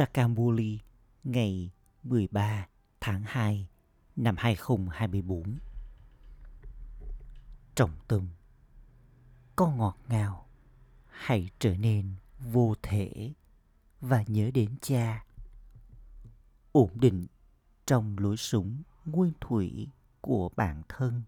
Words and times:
Sakamuli, 0.00 0.78
ngày 1.24 1.70
13 2.02 2.66
tháng 3.00 3.22
2 3.26 3.68
năm 4.16 4.34
2024. 4.38 5.58
Trọng 7.74 7.90
tâm, 8.08 8.28
có 9.56 9.70
ngọt 9.70 9.98
ngào, 10.08 10.48
hãy 11.06 11.50
trở 11.58 11.76
nên 11.76 12.14
vô 12.38 12.74
thể 12.82 13.32
và 14.00 14.24
nhớ 14.26 14.50
đến 14.54 14.74
cha. 14.80 15.24
Ổn 16.72 16.90
định 16.94 17.26
trong 17.86 18.18
lối 18.18 18.36
sống 18.36 18.82
nguyên 19.04 19.32
thủy 19.40 19.88
của 20.20 20.50
bản 20.56 20.82
thân. 20.88 21.22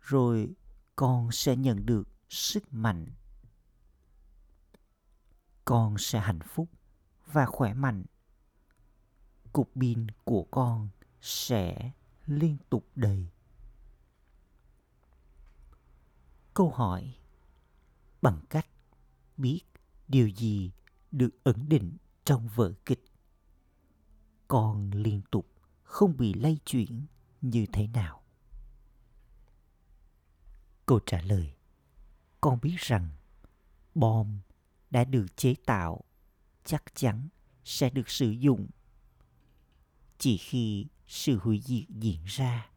Rồi 0.00 0.52
con 0.96 1.32
sẽ 1.32 1.56
nhận 1.56 1.86
được 1.86 2.08
sức 2.28 2.72
mạnh. 2.72 3.06
Con 5.64 5.98
sẽ 5.98 6.20
hạnh 6.20 6.40
phúc 6.40 6.68
và 7.32 7.46
khỏe 7.46 7.74
mạnh. 7.74 8.04
Cục 9.52 9.70
pin 9.80 10.06
của 10.24 10.46
con 10.50 10.88
sẽ 11.20 11.92
liên 12.26 12.56
tục 12.70 12.86
đầy. 12.94 13.26
Câu 16.54 16.70
hỏi, 16.70 17.14
bằng 18.22 18.40
cách 18.50 18.66
biết 19.36 19.60
điều 20.08 20.28
gì 20.28 20.70
được 21.10 21.44
ẩn 21.44 21.68
định 21.68 21.96
trong 22.24 22.48
vở 22.48 22.72
kịch? 22.84 23.04
Con 24.48 24.90
liên 24.90 25.22
tục 25.30 25.46
không 25.82 26.16
bị 26.16 26.34
lay 26.34 26.58
chuyển 26.64 27.06
như 27.40 27.66
thế 27.72 27.86
nào? 27.86 28.22
Câu 30.86 31.00
trả 31.06 31.20
lời, 31.20 31.54
con 32.40 32.60
biết 32.62 32.76
rằng 32.78 33.10
bom 33.94 34.38
đã 34.90 35.04
được 35.04 35.26
chế 35.36 35.54
tạo 35.66 36.00
chắc 36.68 36.94
chắn 36.94 37.28
sẽ 37.64 37.90
được 37.90 38.10
sử 38.10 38.30
dụng. 38.30 38.68
Chỉ 40.18 40.36
khi 40.36 40.86
sự 41.06 41.38
hủy 41.38 41.60
diệt 41.64 41.88
diễn 41.88 42.24
ra, 42.24 42.70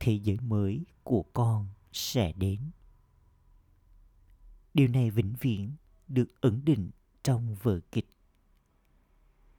thế 0.00 0.12
giới 0.12 0.36
mới 0.40 0.84
của 1.04 1.22
con 1.32 1.68
sẽ 1.92 2.32
đến. 2.32 2.70
Điều 4.74 4.88
này 4.88 5.10
vĩnh 5.10 5.34
viễn 5.40 5.72
được 6.08 6.40
ẩn 6.40 6.64
định 6.64 6.90
trong 7.22 7.54
vở 7.54 7.80
kịch. 7.92 8.08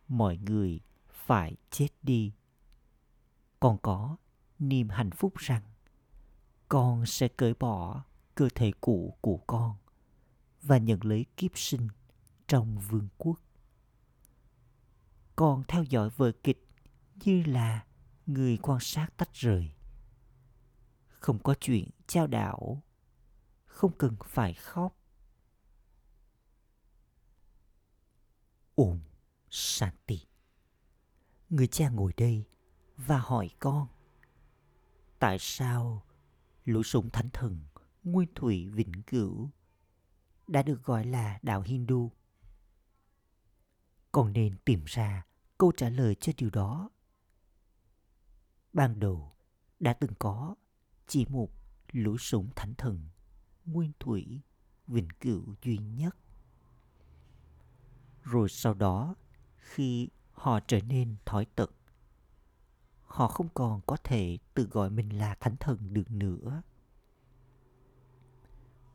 Mọi 0.07 0.37
người 0.37 0.79
phải 1.09 1.55
chết 1.71 1.89
đi. 2.01 2.31
Còn 3.59 3.77
có 3.77 4.17
niềm 4.59 4.89
hạnh 4.89 5.11
phúc 5.11 5.33
rằng, 5.37 5.63
con 6.69 7.05
sẽ 7.05 7.27
cởi 7.27 7.53
bỏ 7.53 8.03
cơ 8.35 8.49
thể 8.55 8.71
cũ 8.81 9.17
của 9.21 9.37
con 9.47 9.75
và 10.61 10.77
nhận 10.77 10.99
lấy 11.03 11.25
kiếp 11.37 11.51
sinh 11.55 11.87
trong 12.53 12.79
vương 12.79 13.07
quốc 13.17 13.39
con 15.35 15.63
theo 15.67 15.83
dõi 15.83 16.09
vở 16.09 16.31
kịch 16.43 16.67
như 17.15 17.43
là 17.43 17.85
người 18.25 18.57
quan 18.61 18.79
sát 18.81 19.07
tách 19.17 19.33
rời 19.33 19.71
không 21.07 21.43
có 21.43 21.55
chuyện 21.59 21.89
trao 22.07 22.27
đảo, 22.27 22.83
không 23.65 23.91
cần 23.97 24.15
phải 24.25 24.53
khóc 24.53 24.95
ôm 28.75 28.99
Santi. 29.49 30.19
Người 31.49 31.67
cha 31.67 31.89
ngồi 31.89 32.13
đây 32.17 32.43
và 32.97 33.17
hỏi 33.17 33.49
con, 33.59 33.87
Tại 35.19 35.37
sao 35.39 36.03
lũ 36.65 36.83
súng 36.83 37.09
thánh 37.09 37.29
thần 37.29 37.59
nguyên 38.03 38.29
thủy 38.35 38.69
vĩnh 38.69 39.03
cửu 39.07 39.49
đã 40.47 40.63
được 40.63 40.83
gọi 40.83 41.05
là 41.05 41.39
đạo 41.41 41.61
Hindu? 41.61 42.11
Con 44.13 44.33
nên 44.33 44.57
tìm 44.65 44.83
ra 44.85 45.25
câu 45.57 45.71
trả 45.77 45.89
lời 45.89 46.15
cho 46.15 46.33
điều 46.37 46.49
đó. 46.49 46.89
Ban 48.73 48.99
đầu 48.99 49.31
đã 49.79 49.93
từng 49.93 50.13
có 50.19 50.55
chỉ 51.07 51.25
một 51.25 51.49
lũ 51.91 52.17
súng 52.17 52.49
thánh 52.55 52.73
thần, 52.75 53.09
nguyên 53.65 53.91
thủy, 53.99 54.41
vĩnh 54.87 55.09
cửu 55.19 55.55
duy 55.63 55.77
nhất 55.77 56.15
rồi 58.23 58.49
sau 58.49 58.73
đó, 58.73 59.15
khi 59.57 60.09
họ 60.31 60.59
trở 60.67 60.79
nên 60.81 61.15
thói 61.25 61.45
tật, 61.45 61.71
họ 63.05 63.27
không 63.27 63.49
còn 63.53 63.81
có 63.85 63.97
thể 64.03 64.37
tự 64.53 64.67
gọi 64.71 64.89
mình 64.89 65.17
là 65.17 65.35
thánh 65.35 65.55
thần 65.57 65.93
được 65.93 66.11
nữa 66.11 66.61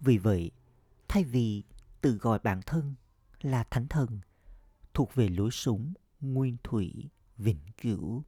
vì 0.01 0.19
vậy, 0.19 0.51
thay 1.09 1.25
vì 1.25 1.63
tự 2.01 2.17
gọi 2.17 2.39
bản 2.39 2.61
thân 2.67 2.95
là 3.41 3.65
thánh 3.65 3.89
thần 3.89 4.21
thuộc 4.99 5.15
về 5.15 5.29
lối 5.29 5.51
sống 5.53 5.93
nguyên 6.21 6.57
thủy, 6.65 7.11
vĩnh 7.37 7.61
cửu 7.83 8.25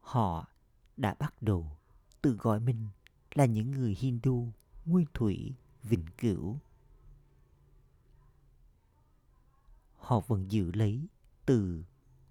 họ 0.00 0.48
đã 0.96 1.14
bắt 1.18 1.34
đầu 1.42 1.76
tự 2.22 2.32
gọi 2.32 2.60
mình 2.60 2.88
là 3.34 3.44
những 3.44 3.70
người 3.70 3.96
hindu 3.98 4.52
nguyên 4.84 5.06
thủy, 5.14 5.54
vĩnh 5.82 6.04
cửu 6.18 6.58
họ 9.96 10.20
vẫn 10.20 10.50
giữ 10.50 10.72
lấy 10.72 11.06
từ 11.46 11.84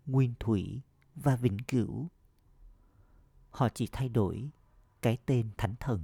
nguyên 0.06 0.34
thủy 0.40 0.82
và 1.16 1.36
vĩnh 1.36 1.58
cửu. 1.68 2.08
Họ 3.50 3.70
chỉ 3.70 3.88
thay 3.92 4.10
đổi 4.10 4.50
cái 5.02 5.18
tên 5.26 5.50
thánh 5.58 5.76
thần 5.80 6.04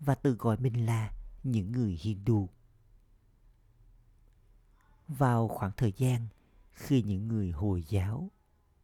và 0.00 0.14
tự 0.14 0.32
gọi 0.32 0.56
mình 0.56 0.86
là 0.86 1.12
những 1.42 1.72
người 1.72 1.98
Hindu. 2.00 2.48
Vào 5.08 5.48
khoảng 5.48 5.72
thời 5.76 5.92
gian 5.96 6.28
khi 6.72 7.02
những 7.02 7.28
người 7.28 7.50
Hồi 7.50 7.84
giáo 7.88 8.30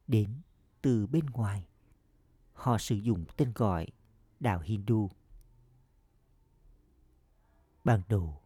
đến 0.07 0.41
từ 0.83 1.07
bên 1.07 1.27
ngoài, 1.27 1.67
họ 2.53 2.79
sử 2.79 2.95
dụng 2.95 3.25
tên 3.37 3.53
gọi 3.55 3.87
đạo 4.41 4.61
Hindu. 4.61 5.11
Ban 7.85 8.03
đầu, 8.09 8.43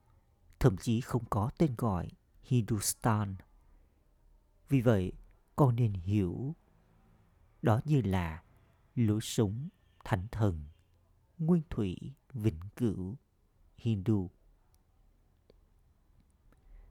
thậm 0.58 0.76
chí 0.76 1.00
không 1.00 1.24
có 1.30 1.50
tên 1.58 1.74
gọi 1.78 2.08
Hindustan. 2.42 3.36
Vì 4.68 4.80
vậy, 4.80 5.12
con 5.56 5.76
nên 5.76 5.92
hiểu 5.92 6.54
đó 7.62 7.80
như 7.84 8.00
là 8.02 8.42
lối 8.94 9.20
sống 9.22 9.68
thánh 10.04 10.26
thần, 10.32 10.64
nguyên 11.38 11.62
thủy, 11.70 11.96
vĩnh 12.32 12.60
cửu, 12.76 13.16
Hindu. 13.76 14.30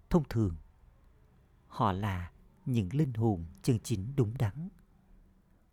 Thông 0.09 0.23
thường, 0.29 0.55
họ 1.75 1.91
là 1.91 2.31
những 2.65 2.89
linh 2.93 3.13
hồn 3.13 3.45
chân 3.63 3.79
chính 3.83 4.15
đúng 4.15 4.33
đắn. 4.37 4.69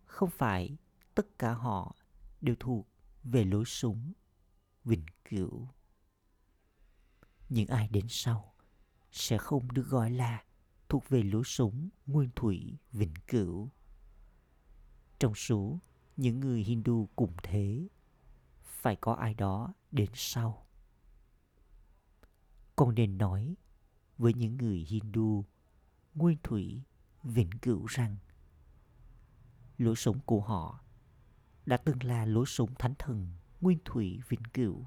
Không 0.05 0.29
phải 0.29 0.77
tất 1.15 1.39
cả 1.39 1.53
họ 1.53 1.95
đều 2.41 2.55
thuộc 2.59 2.87
về 3.23 3.45
lối 3.45 3.63
sống 3.65 4.13
vĩnh 4.83 5.05
cửu. 5.29 5.67
Những 7.49 7.67
ai 7.67 7.87
đến 7.87 8.05
sau 8.09 8.53
sẽ 9.11 9.37
không 9.37 9.71
được 9.71 9.87
gọi 9.87 10.11
là 10.11 10.43
thuộc 10.89 11.09
về 11.09 11.23
lối 11.23 11.43
sống 11.45 11.89
nguyên 12.05 12.29
thủy 12.35 12.77
vĩnh 12.91 13.13
cửu. 13.27 13.69
Trong 15.19 15.35
số 15.35 15.79
những 16.17 16.39
người 16.39 16.63
Hindu 16.63 17.09
cùng 17.15 17.33
thế, 17.43 17.87
phải 18.63 18.95
có 18.95 19.13
ai 19.13 19.33
đó 19.33 19.73
đến 19.91 20.09
sau. 20.13 20.67
Con 22.75 22.95
nên 22.95 23.17
nói 23.17 23.55
với 24.17 24.33
những 24.33 24.57
người 24.57 24.85
Hindu 24.89 25.45
nguyên 26.15 26.37
thủy 26.43 26.81
vĩnh 27.23 27.49
cửu 27.61 27.85
rằng 27.85 28.17
lối 29.77 29.95
sống 29.95 30.19
của 30.25 30.41
họ 30.41 30.79
đã 31.65 31.77
từng 31.77 32.03
là 32.03 32.25
lối 32.25 32.45
sống 32.47 32.75
thánh 32.79 32.93
thần 32.99 33.27
nguyên 33.61 33.79
thủy 33.85 34.19
vĩnh 34.27 34.43
cửu. 34.53 34.85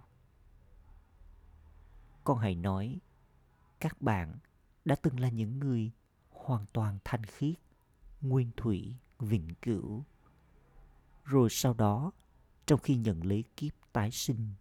Con 2.24 2.38
hãy 2.38 2.54
nói 2.54 3.00
các 3.80 4.02
bạn 4.02 4.38
đã 4.84 4.94
từng 4.94 5.20
là 5.20 5.28
những 5.28 5.58
người 5.58 5.92
hoàn 6.30 6.66
toàn 6.72 6.98
thanh 7.04 7.24
khiết, 7.24 7.54
nguyên 8.20 8.50
thủy, 8.56 8.96
vĩnh 9.18 9.54
cửu. 9.62 10.04
Rồi 11.24 11.48
sau 11.50 11.74
đó, 11.74 12.12
trong 12.66 12.80
khi 12.80 12.96
nhận 12.96 13.24
lấy 13.24 13.44
kiếp 13.56 13.72
tái 13.92 14.10
sinh, 14.10 14.54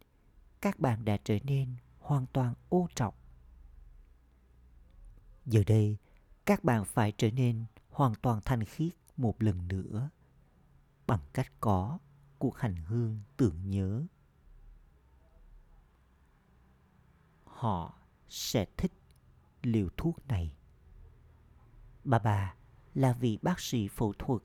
các 0.62 0.80
bạn 0.80 1.06
đã 1.06 1.18
trở 1.24 1.38
nên 1.44 1.76
hoàn 2.00 2.26
toàn 2.34 2.54
ô 2.70 2.88
trọc. 2.96 3.16
Giờ 5.46 5.64
đây, 5.68 5.98
các 6.46 6.64
bạn 6.64 6.86
phải 6.86 7.12
trở 7.18 7.32
nên 7.32 7.66
hoàn 7.90 8.16
toàn 8.16 8.40
thanh 8.46 8.64
khiết 8.64 8.94
một 9.18 9.44
lần 9.44 9.68
nữa 9.68 10.10
bằng 11.08 11.20
cách 11.34 11.52
có 11.60 12.00
cuộc 12.40 12.58
hành 12.58 12.76
hương 12.76 13.22
tưởng 13.38 13.70
nhớ. 13.70 14.06
Họ 17.44 18.00
sẽ 18.30 18.66
thích 18.78 18.92
liều 19.62 19.90
thuốc 19.98 20.28
này. 20.28 20.56
Bà 22.04 22.20
bà 22.20 22.56
là 22.94 23.14
vị 23.14 23.40
bác 23.42 23.60
sĩ 23.60 23.88
phẫu 23.88 24.14
thuật. 24.14 24.42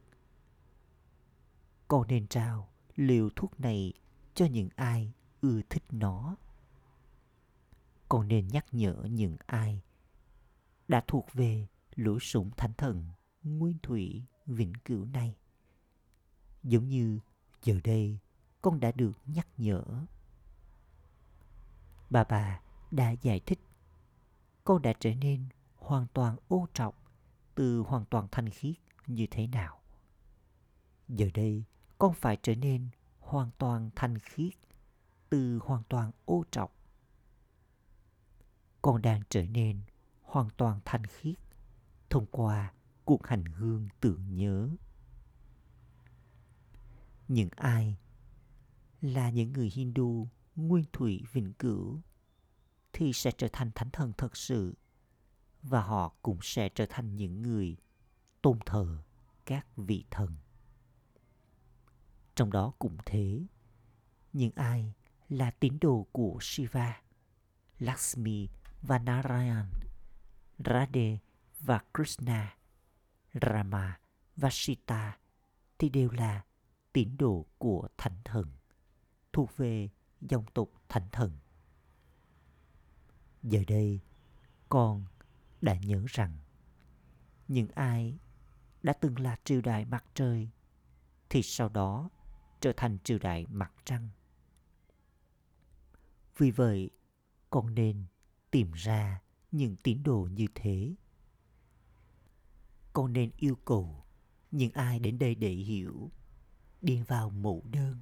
Con 1.88 2.08
nên 2.08 2.26
trao 2.26 2.68
liều 2.96 3.30
thuốc 3.36 3.60
này 3.60 3.92
cho 4.34 4.46
những 4.46 4.68
ai 4.76 5.12
ưa 5.40 5.60
thích 5.70 5.84
nó. 5.90 6.36
Con 8.08 8.28
nên 8.28 8.48
nhắc 8.48 8.66
nhở 8.72 9.04
những 9.10 9.36
ai 9.46 9.82
đã 10.88 11.04
thuộc 11.06 11.26
về 11.32 11.66
lũ 11.94 12.18
sủng 12.18 12.50
thánh 12.56 12.72
thần 12.74 13.08
nguyên 13.42 13.76
thủy 13.82 14.24
vĩnh 14.46 14.72
cửu 14.84 15.04
này. 15.04 15.36
Giống 16.62 16.88
như 16.88 17.18
giờ 17.62 17.80
đây 17.84 18.18
con 18.62 18.80
đã 18.80 18.92
được 18.92 19.12
nhắc 19.26 19.48
nhở. 19.56 19.82
Bà 22.10 22.24
bà 22.24 22.60
đã 22.90 23.10
giải 23.10 23.40
thích, 23.40 23.60
con 24.64 24.82
đã 24.82 24.92
trở 25.00 25.14
nên 25.14 25.46
hoàn 25.76 26.06
toàn 26.14 26.36
ô 26.48 26.66
trọc 26.74 27.12
từ 27.54 27.78
hoàn 27.78 28.04
toàn 28.04 28.28
thanh 28.32 28.50
khiết 28.50 28.76
như 29.06 29.26
thế 29.30 29.46
nào. 29.46 29.80
Giờ 31.08 31.30
đây 31.34 31.64
con 31.98 32.14
phải 32.14 32.38
trở 32.42 32.54
nên 32.54 32.88
hoàn 33.18 33.50
toàn 33.58 33.90
thanh 33.96 34.18
khiết 34.18 34.52
từ 35.28 35.58
hoàn 35.62 35.82
toàn 35.88 36.10
ô 36.24 36.44
trọc. 36.50 36.76
Con 38.82 39.02
đang 39.02 39.22
trở 39.28 39.42
nên 39.42 39.80
hoàn 40.22 40.48
toàn 40.56 40.80
thanh 40.84 41.06
khiết 41.06 41.34
thông 42.10 42.26
qua 42.26 42.72
cuộc 43.04 43.26
hành 43.26 43.44
hương 43.44 43.88
tưởng 44.00 44.36
nhớ. 44.36 44.70
Những 47.28 47.48
ai 47.56 47.98
là 49.00 49.30
những 49.30 49.52
người 49.52 49.70
Hindu 49.74 50.28
nguyên 50.56 50.84
thủy 50.92 51.22
vĩnh 51.32 51.52
cửu 51.52 52.00
thì 52.92 53.12
sẽ 53.12 53.30
trở 53.30 53.48
thành 53.52 53.70
thánh 53.74 53.90
thần 53.90 54.12
thật 54.18 54.36
sự 54.36 54.74
và 55.62 55.82
họ 55.82 56.14
cũng 56.22 56.38
sẽ 56.42 56.68
trở 56.68 56.86
thành 56.90 57.16
những 57.16 57.42
người 57.42 57.76
tôn 58.42 58.58
thờ 58.66 58.98
các 59.46 59.66
vị 59.76 60.04
thần. 60.10 60.36
Trong 62.34 62.52
đó 62.52 62.72
cũng 62.78 62.96
thế, 63.06 63.46
những 64.32 64.52
ai 64.54 64.94
là 65.28 65.50
tín 65.50 65.78
đồ 65.80 66.06
của 66.12 66.38
Shiva, 66.40 67.00
Lakshmi 67.78 68.48
và 68.82 68.98
Narayan, 68.98 69.66
Radhe 70.58 71.18
và 71.60 71.80
Krishna, 71.94 72.56
Rama 73.42 74.00
và 74.36 74.48
Sita 74.52 75.18
thì 75.78 75.88
đều 75.88 76.10
là 76.10 76.44
tín 76.92 77.16
đồ 77.16 77.46
của 77.58 77.88
thánh 77.98 78.20
thần, 78.24 78.52
thuộc 79.32 79.56
về 79.56 79.88
dòng 80.20 80.44
tộc 80.54 80.68
thánh 80.88 81.08
thần. 81.12 81.38
Giờ 83.42 83.64
đây, 83.66 84.00
con 84.68 85.04
đã 85.60 85.74
nhớ 85.74 86.04
rằng 86.08 86.38
những 87.48 87.68
ai 87.74 88.18
đã 88.82 88.92
từng 88.92 89.18
là 89.18 89.36
triều 89.44 89.60
đại 89.60 89.84
mặt 89.84 90.04
trời 90.14 90.50
thì 91.30 91.42
sau 91.42 91.68
đó 91.68 92.10
trở 92.60 92.72
thành 92.76 92.98
triều 93.04 93.18
đại 93.18 93.46
mặt 93.46 93.72
trăng. 93.84 94.08
Vì 96.36 96.50
vậy, 96.50 96.90
con 97.50 97.74
nên 97.74 98.04
tìm 98.50 98.72
ra 98.72 99.20
những 99.50 99.76
tín 99.76 100.02
đồ 100.02 100.28
như 100.32 100.46
thế. 100.54 100.94
Con 102.92 103.12
nên 103.12 103.30
yêu 103.36 103.56
cầu 103.64 104.04
những 104.50 104.72
ai 104.72 104.98
đến 104.98 105.18
đây 105.18 105.34
để 105.34 105.50
hiểu, 105.50 106.10
điền 106.82 107.02
vào 107.02 107.30
mẫu 107.30 107.62
đơn. 107.70 107.98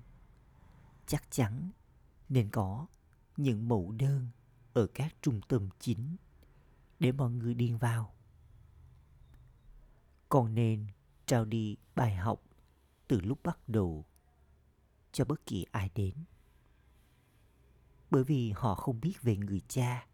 Chắc 1.06 1.24
chắn 1.30 1.70
nên 2.28 2.50
có 2.50 2.86
những 3.36 3.68
mẫu 3.68 3.92
đơn 3.92 4.28
ở 4.72 4.86
các 4.86 5.14
trung 5.22 5.40
tâm 5.48 5.68
chính 5.80 6.16
để 7.00 7.12
mọi 7.12 7.30
người 7.30 7.54
điền 7.54 7.76
vào. 7.76 8.14
Còn 10.28 10.54
nên 10.54 10.86
trao 11.26 11.44
đi 11.44 11.76
bài 11.94 12.16
học 12.16 12.42
từ 13.08 13.20
lúc 13.20 13.38
bắt 13.42 13.68
đầu 13.68 14.04
cho 15.12 15.24
bất 15.24 15.46
kỳ 15.46 15.66
ai 15.70 15.90
đến. 15.94 16.14
Bởi 18.10 18.24
vì 18.24 18.50
họ 18.50 18.74
không 18.74 19.00
biết 19.00 19.22
về 19.22 19.36
người 19.36 19.60
cha, 19.68 20.06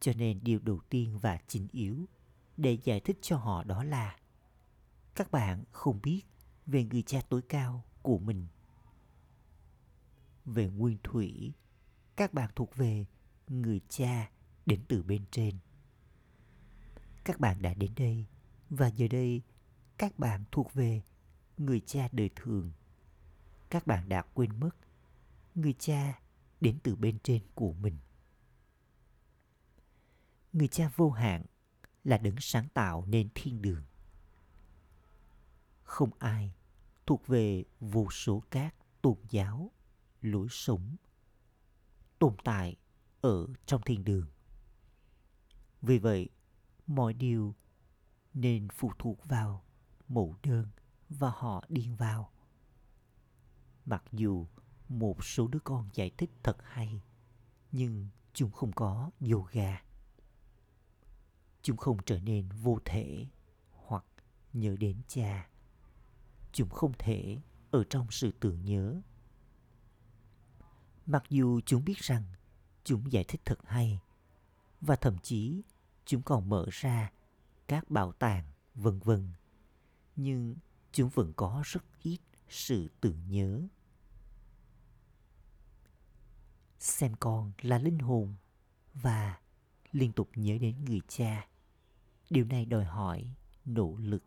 cho 0.00 0.12
nên 0.16 0.40
điều 0.42 0.58
đầu 0.58 0.80
tiên 0.88 1.18
và 1.18 1.38
chính 1.46 1.68
yếu 1.72 2.08
để 2.56 2.78
giải 2.84 3.00
thích 3.00 3.18
cho 3.22 3.36
họ 3.36 3.64
đó 3.64 3.84
là 3.84 4.16
các 5.14 5.30
bạn 5.30 5.64
không 5.72 6.00
biết 6.02 6.22
về 6.66 6.84
người 6.84 7.02
cha 7.02 7.20
tối 7.28 7.42
cao 7.42 7.84
của 8.02 8.18
mình. 8.18 8.46
Về 10.44 10.68
nguyên 10.68 10.98
thủy, 11.02 11.52
các 12.16 12.34
bạn 12.34 12.50
thuộc 12.56 12.76
về 12.76 13.04
người 13.48 13.80
cha 13.88 14.30
đến 14.66 14.80
từ 14.88 15.02
bên 15.02 15.24
trên. 15.30 15.58
Các 17.24 17.40
bạn 17.40 17.62
đã 17.62 17.74
đến 17.74 17.92
đây 17.96 18.26
và 18.70 18.86
giờ 18.86 19.08
đây 19.08 19.42
các 19.98 20.18
bạn 20.18 20.44
thuộc 20.52 20.72
về 20.74 21.02
người 21.56 21.80
cha 21.80 22.08
đời 22.12 22.30
thường. 22.36 22.72
Các 23.70 23.86
bạn 23.86 24.08
đã 24.08 24.22
quên 24.34 24.60
mất 24.60 24.76
người 25.54 25.74
cha 25.78 26.20
đến 26.60 26.78
từ 26.82 26.96
bên 26.96 27.18
trên 27.22 27.42
của 27.54 27.72
mình. 27.72 27.98
Người 30.52 30.68
cha 30.68 30.90
vô 30.96 31.10
hạn 31.10 31.44
là 32.06 32.18
đấng 32.18 32.36
sáng 32.38 32.68
tạo 32.74 33.04
nên 33.06 33.28
thiên 33.34 33.62
đường. 33.62 33.82
Không 35.82 36.10
ai 36.18 36.54
thuộc 37.06 37.26
về 37.26 37.64
vô 37.80 38.10
số 38.10 38.42
các 38.50 38.74
tôn 39.02 39.16
giáo, 39.30 39.70
lối 40.22 40.46
sống 40.50 40.96
tồn 42.18 42.36
tại 42.44 42.76
ở 43.20 43.46
trong 43.66 43.82
thiên 43.82 44.04
đường. 44.04 44.26
Vì 45.82 45.98
vậy, 45.98 46.28
mọi 46.86 47.14
điều 47.14 47.54
nên 48.34 48.68
phụ 48.68 48.92
thuộc 48.98 49.24
vào 49.24 49.64
mẫu 50.08 50.36
đơn 50.42 50.68
và 51.08 51.30
họ 51.30 51.64
điên 51.68 51.96
vào. 51.96 52.32
Mặc 53.84 54.04
dù 54.12 54.46
một 54.88 55.24
số 55.24 55.48
đứa 55.48 55.60
con 55.64 55.88
giải 55.94 56.10
thích 56.18 56.30
thật 56.42 56.56
hay, 56.62 57.02
nhưng 57.72 58.08
chúng 58.32 58.50
không 58.50 58.72
có 58.72 59.10
yoga. 59.30 59.85
Chúng 61.66 61.76
không 61.76 61.98
trở 62.06 62.20
nên 62.20 62.48
vô 62.48 62.78
thể 62.84 63.26
hoặc 63.70 64.04
nhớ 64.52 64.76
đến 64.76 64.96
cha. 65.08 65.48
Chúng 66.52 66.68
không 66.68 66.92
thể 66.98 67.38
ở 67.70 67.84
trong 67.90 68.06
sự 68.10 68.32
tưởng 68.40 68.64
nhớ. 68.64 69.00
Mặc 71.06 71.24
dù 71.28 71.60
chúng 71.66 71.84
biết 71.84 71.98
rằng 71.98 72.22
chúng 72.84 73.12
giải 73.12 73.24
thích 73.28 73.40
thật 73.44 73.58
hay, 73.64 74.00
và 74.80 74.96
thậm 74.96 75.18
chí 75.22 75.62
chúng 76.04 76.22
còn 76.22 76.48
mở 76.48 76.66
ra 76.70 77.12
các 77.68 77.90
bảo 77.90 78.12
tàng, 78.12 78.44
vân 78.74 78.98
vân, 78.98 79.28
nhưng 80.16 80.56
chúng 80.92 81.08
vẫn 81.08 81.32
có 81.36 81.62
rất 81.64 81.84
ít 82.02 82.18
sự 82.48 82.90
tưởng 83.00 83.28
nhớ 83.28 83.62
xem 86.78 87.14
con 87.20 87.52
là 87.60 87.78
linh 87.78 87.98
hồn 87.98 88.34
và 88.94 89.40
liên 89.92 90.12
tục 90.12 90.30
nhớ 90.34 90.58
đến 90.58 90.84
người 90.84 91.00
cha 91.08 91.48
điều 92.30 92.44
này 92.44 92.64
đòi 92.64 92.84
hỏi 92.84 93.34
nỗ 93.64 93.96
lực. 93.98 94.22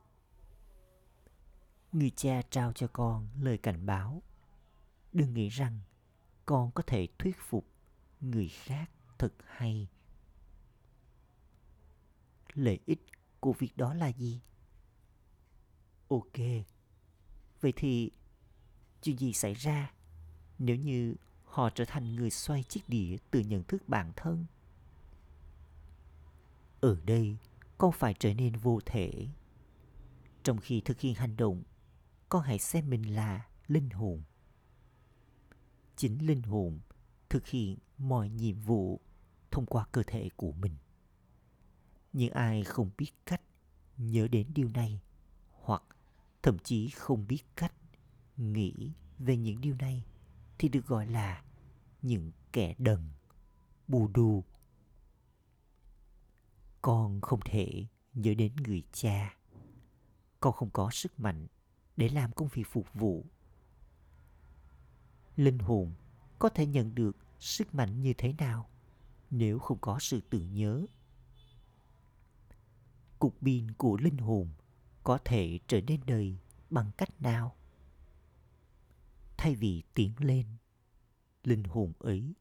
Người 1.91 2.11
cha 2.15 2.41
trao 2.49 2.73
cho 2.73 2.87
con 2.93 3.27
lời 3.41 3.57
cảnh 3.57 3.85
báo. 3.85 4.23
Đừng 5.13 5.33
nghĩ 5.33 5.49
rằng 5.49 5.79
con 6.45 6.71
có 6.71 6.83
thể 6.87 7.07
thuyết 7.19 7.37
phục 7.39 7.65
người 8.21 8.49
khác 8.49 8.89
thật 9.17 9.33
hay. 9.45 9.87
Lợi 12.53 12.79
ích 12.85 13.05
của 13.39 13.53
việc 13.53 13.77
đó 13.77 13.93
là 13.93 14.07
gì? 14.07 14.41
Ok, 16.07 16.37
vậy 17.61 17.73
thì 17.75 18.11
chuyện 19.01 19.17
gì 19.17 19.33
xảy 19.33 19.53
ra 19.53 19.93
nếu 20.59 20.75
như 20.75 21.15
họ 21.45 21.69
trở 21.69 21.85
thành 21.85 22.15
người 22.15 22.29
xoay 22.29 22.63
chiếc 22.63 22.81
đĩa 22.87 23.17
từ 23.31 23.39
nhận 23.39 23.63
thức 23.63 23.83
bản 23.87 24.11
thân? 24.15 24.45
Ở 26.81 26.97
đây 27.05 27.37
con 27.79 27.91
phải 27.91 28.13
trở 28.19 28.33
nên 28.33 28.55
vô 28.55 28.79
thể. 28.85 29.27
Trong 30.43 30.57
khi 30.57 30.81
thực 30.81 30.99
hiện 30.99 31.15
hành 31.15 31.37
động, 31.37 31.63
con 32.29 32.43
hãy 32.43 32.59
xem 32.59 32.89
mình 32.89 33.15
là 33.15 33.47
linh 33.67 33.89
hồn. 33.89 34.23
Chính 35.95 36.27
linh 36.27 36.41
hồn 36.41 36.79
thực 37.29 37.47
hiện 37.47 37.77
mọi 37.97 38.29
nhiệm 38.29 38.59
vụ 38.59 39.01
thông 39.51 39.65
qua 39.65 39.85
cơ 39.91 40.03
thể 40.07 40.29
của 40.35 40.51
mình. 40.51 40.75
Những 42.13 42.33
ai 42.33 42.63
không 42.63 42.89
biết 42.97 43.11
cách 43.25 43.41
nhớ 43.97 44.27
đến 44.27 44.47
điều 44.53 44.69
này, 44.69 45.01
hoặc 45.51 45.83
thậm 46.43 46.57
chí 46.63 46.89
không 46.89 47.27
biết 47.27 47.41
cách 47.55 47.73
nghĩ 48.37 48.91
về 49.19 49.37
những 49.37 49.61
điều 49.61 49.75
này, 49.75 50.05
thì 50.57 50.69
được 50.69 50.87
gọi 50.87 51.07
là 51.07 51.43
những 52.01 52.31
kẻ 52.51 52.75
đần, 52.77 53.09
bù 53.87 54.07
đù 54.07 54.43
con 56.81 57.21
không 57.21 57.39
thể 57.45 57.85
nhớ 58.13 58.33
đến 58.33 58.55
người 58.55 58.83
cha. 58.91 59.37
Con 60.39 60.53
không 60.53 60.69
có 60.69 60.89
sức 60.91 61.19
mạnh 61.19 61.47
để 61.97 62.09
làm 62.09 62.31
công 62.31 62.47
việc 62.47 62.67
phục 62.67 62.93
vụ. 62.93 63.25
Linh 65.35 65.59
hồn 65.59 65.93
có 66.39 66.49
thể 66.49 66.65
nhận 66.65 66.95
được 66.95 67.17
sức 67.39 67.75
mạnh 67.75 68.01
như 68.01 68.13
thế 68.17 68.33
nào 68.37 68.69
nếu 69.29 69.59
không 69.59 69.77
có 69.81 69.99
sự 69.99 70.21
tưởng 70.29 70.53
nhớ? 70.53 70.85
Cục 73.19 73.35
pin 73.41 73.71
của 73.71 73.97
linh 73.97 74.17
hồn 74.17 74.49
có 75.03 75.17
thể 75.25 75.59
trở 75.67 75.81
nên 75.81 76.01
đầy 76.05 76.37
bằng 76.69 76.91
cách 76.97 77.21
nào? 77.21 77.55
Thay 79.37 79.55
vì 79.55 79.83
tiến 79.93 80.11
lên, 80.19 80.45
linh 81.43 81.63
hồn 81.63 81.93
ấy 81.99 82.33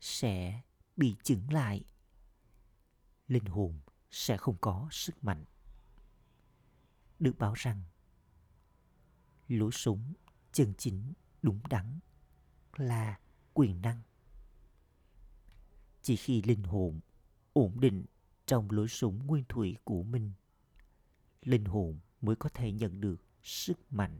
sẽ 0.00 0.60
bị 0.96 1.16
chững 1.22 1.52
lại 1.52 1.84
linh 3.28 3.44
hồn 3.44 3.78
sẽ 4.10 4.36
không 4.36 4.56
có 4.60 4.88
sức 4.90 5.24
mạnh. 5.24 5.44
Được 7.18 7.38
bảo 7.38 7.54
rằng, 7.54 7.82
lối 9.48 9.70
sống 9.72 10.12
chân 10.52 10.74
chính 10.78 11.12
đúng 11.42 11.60
đắn 11.70 11.98
là 12.76 13.18
quyền 13.54 13.82
năng. 13.82 14.02
Chỉ 16.02 16.16
khi 16.16 16.42
linh 16.42 16.62
hồn 16.62 17.00
ổn 17.52 17.80
định 17.80 18.04
trong 18.46 18.70
lối 18.70 18.88
sống 18.88 19.26
nguyên 19.26 19.44
thủy 19.48 19.76
của 19.84 20.02
mình, 20.02 20.32
linh 21.42 21.64
hồn 21.64 21.98
mới 22.20 22.36
có 22.36 22.48
thể 22.48 22.72
nhận 22.72 23.00
được 23.00 23.16
sức 23.42 23.92
mạnh. 23.92 24.18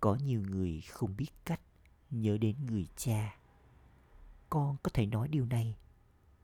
Có 0.00 0.14
nhiều 0.14 0.42
người 0.42 0.80
không 0.80 1.16
biết 1.16 1.30
cách 1.44 1.60
nhớ 2.10 2.38
đến 2.38 2.66
người 2.66 2.86
cha. 2.96 3.36
Con 4.50 4.76
có 4.82 4.90
thể 4.94 5.06
nói 5.06 5.28
điều 5.28 5.46
này 5.46 5.76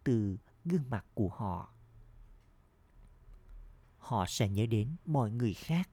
từ 0.04 0.36
gương 0.68 0.90
mặt 0.90 1.06
của 1.14 1.28
họ. 1.28 1.74
Họ 3.98 4.24
sẽ 4.28 4.48
nhớ 4.48 4.66
đến 4.66 4.96
mọi 5.04 5.30
người 5.30 5.54
khác, 5.54 5.90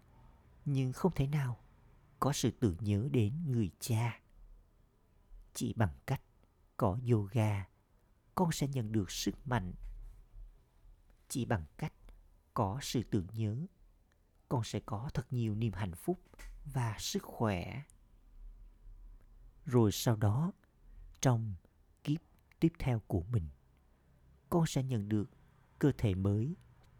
nhưng 0.65 0.93
không 0.93 1.11
thể 1.15 1.27
nào 1.27 1.59
có 2.19 2.33
sự 2.33 2.51
tưởng 2.51 2.77
nhớ 2.79 3.07
đến 3.11 3.51
người 3.51 3.71
cha. 3.79 4.21
Chỉ 5.53 5.73
bằng 5.73 5.93
cách 6.05 6.21
có 6.77 6.97
yoga, 7.11 7.67
con 8.35 8.51
sẽ 8.51 8.67
nhận 8.67 8.91
được 8.91 9.11
sức 9.11 9.47
mạnh. 9.47 9.73
Chỉ 11.29 11.45
bằng 11.45 11.65
cách 11.77 11.93
có 12.53 12.79
sự 12.81 13.03
tưởng 13.03 13.27
nhớ, 13.33 13.65
con 14.49 14.63
sẽ 14.63 14.79
có 14.85 15.09
thật 15.13 15.33
nhiều 15.33 15.55
niềm 15.55 15.73
hạnh 15.73 15.95
phúc 15.95 16.19
và 16.65 16.95
sức 16.99 17.23
khỏe. 17.23 17.83
Rồi 19.65 19.91
sau 19.91 20.15
đó, 20.15 20.51
trong 21.21 21.53
kiếp 22.03 22.21
tiếp 22.59 22.73
theo 22.79 23.01
của 23.07 23.23
mình 23.31 23.49
con 24.49 24.65
sẽ 24.65 24.83
nhận 24.83 25.09
được 25.09 25.29
cơ 25.79 25.91
thể 25.97 26.15
mới 26.15 26.55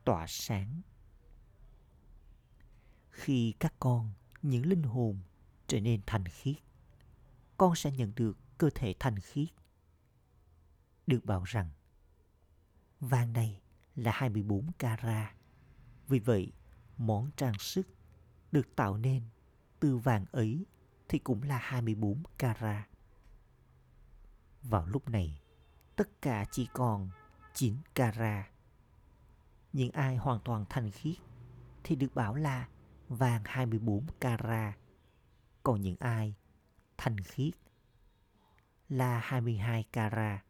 tỏa 0.06 0.26
sáng 0.28 0.82
khi 3.10 3.54
các 3.60 3.74
con 3.80 4.12
những 4.42 4.66
linh 4.66 4.84
hồn 4.84 5.20
trở 5.68 5.80
nên 5.80 6.02
thành 6.06 6.26
khiết 6.26 6.58
con 7.58 7.76
sẽ 7.76 7.92
nhận 7.92 8.12
được 8.16 8.38
cơ 8.58 8.70
thể 8.76 8.96
thành 9.00 9.20
khiết 9.20 9.48
được 11.08 11.26
bảo 11.26 11.44
rằng 11.44 11.70
vàng 13.00 13.34
này 13.34 13.62
là 13.96 14.12
24 14.12 14.72
carat. 14.80 15.36
Vì 16.08 16.20
vậy, 16.20 16.52
món 16.98 17.32
trang 17.38 17.60
sức 17.60 17.88
được 18.52 18.76
tạo 18.76 18.98
nên 18.98 19.24
từ 19.80 19.98
vàng 19.98 20.26
ấy 20.32 20.66
thì 21.08 21.20
cũng 21.20 21.44
là 21.44 21.58
24 21.58 22.24
carat. 22.38 22.90
Vào 24.62 24.86
lúc 24.88 25.10
này, 25.10 25.42
tất 25.96 26.22
cả 26.22 26.46
chỉ 26.52 26.68
còn 26.74 27.10
9 27.56 27.78
carat. 27.96 28.46
Những 29.74 29.92
ai 29.92 30.16
hoàn 30.16 30.40
toàn 30.40 30.66
thanh 30.70 30.92
khiết 30.92 31.16
thì 31.84 31.96
được 31.96 32.16
bảo 32.16 32.36
là 32.36 32.68
vàng 33.08 33.42
24 33.46 34.06
carat. 34.20 34.78
Còn 35.64 35.82
những 35.82 35.96
ai 36.00 36.36
thanh 36.98 37.18
khiết 37.18 37.54
là 38.90 39.20
22 39.20 39.84
carat. 39.84 40.46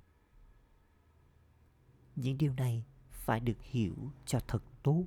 Những 2.16 2.38
điều 2.38 2.54
này 2.54 2.86
phải 3.12 3.40
được 3.40 3.62
hiểu 3.62 4.12
cho 4.26 4.40
thật 4.48 4.64
tốt. 4.84 5.06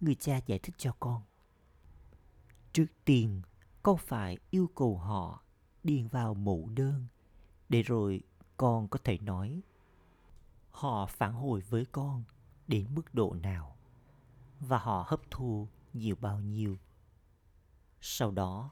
Người 0.00 0.14
cha 0.14 0.40
giải 0.46 0.58
thích 0.58 0.74
cho 0.78 0.92
con. 1.00 1.22
Trước 2.72 2.86
tiên, 3.04 3.42
con 3.82 3.96
phải 3.98 4.38
yêu 4.50 4.70
cầu 4.74 4.98
họ 4.98 5.42
điền 5.82 6.08
vào 6.08 6.34
mẫu 6.34 6.68
đơn 6.74 7.06
để 7.68 7.82
rồi 7.82 8.22
con 8.56 8.88
có 8.88 8.98
thể 9.04 9.18
nói 9.18 9.62
họ 10.72 11.06
phản 11.06 11.32
hồi 11.32 11.60
với 11.60 11.86
con 11.92 12.24
đến 12.68 12.94
mức 12.94 13.14
độ 13.14 13.36
nào 13.42 13.76
và 14.60 14.78
họ 14.78 15.04
hấp 15.08 15.20
thu 15.30 15.68
nhiều 15.92 16.16
bao 16.20 16.40
nhiêu. 16.40 16.78
Sau 18.00 18.30
đó 18.30 18.70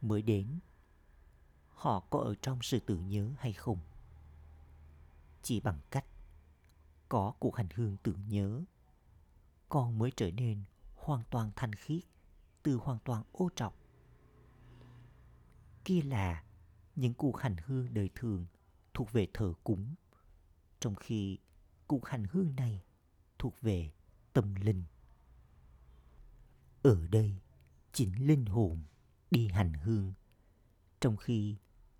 mới 0.00 0.22
đến 0.22 0.58
họ 1.68 2.00
có 2.00 2.18
ở 2.18 2.34
trong 2.42 2.58
sự 2.62 2.80
tự 2.80 2.98
nhớ 2.98 3.30
hay 3.38 3.52
không. 3.52 3.78
Chỉ 5.42 5.60
bằng 5.60 5.80
cách 5.90 6.06
có 7.08 7.32
cuộc 7.38 7.56
hành 7.56 7.68
hương 7.74 7.96
tưởng 8.02 8.28
nhớ, 8.28 8.64
con 9.68 9.98
mới 9.98 10.10
trở 10.16 10.30
nên 10.30 10.64
hoàn 10.94 11.22
toàn 11.30 11.50
thanh 11.56 11.72
khiết 11.72 12.02
từ 12.62 12.76
hoàn 12.76 12.98
toàn 13.04 13.24
ô 13.32 13.48
trọc. 13.56 13.76
Kia 15.84 16.02
là 16.02 16.44
những 16.96 17.14
cuộc 17.14 17.36
hành 17.36 17.56
hương 17.64 17.94
đời 17.94 18.10
thường 18.14 18.46
thuộc 18.94 19.12
về 19.12 19.28
thờ 19.34 19.52
cúng, 19.64 19.94
trong 20.84 20.94
khi 20.94 21.38
cuộc 21.86 22.06
hành 22.06 22.24
hương 22.30 22.56
này 22.56 22.82
thuộc 23.38 23.60
về 23.60 23.92
tâm 24.32 24.54
linh. 24.54 24.84
Ở 26.82 27.06
đây, 27.06 27.34
chính 27.92 28.26
linh 28.26 28.46
hồn 28.46 28.82
đi 29.30 29.48
hành 29.48 29.72
hương, 29.72 30.12
trong 31.00 31.16
khi 31.16 31.56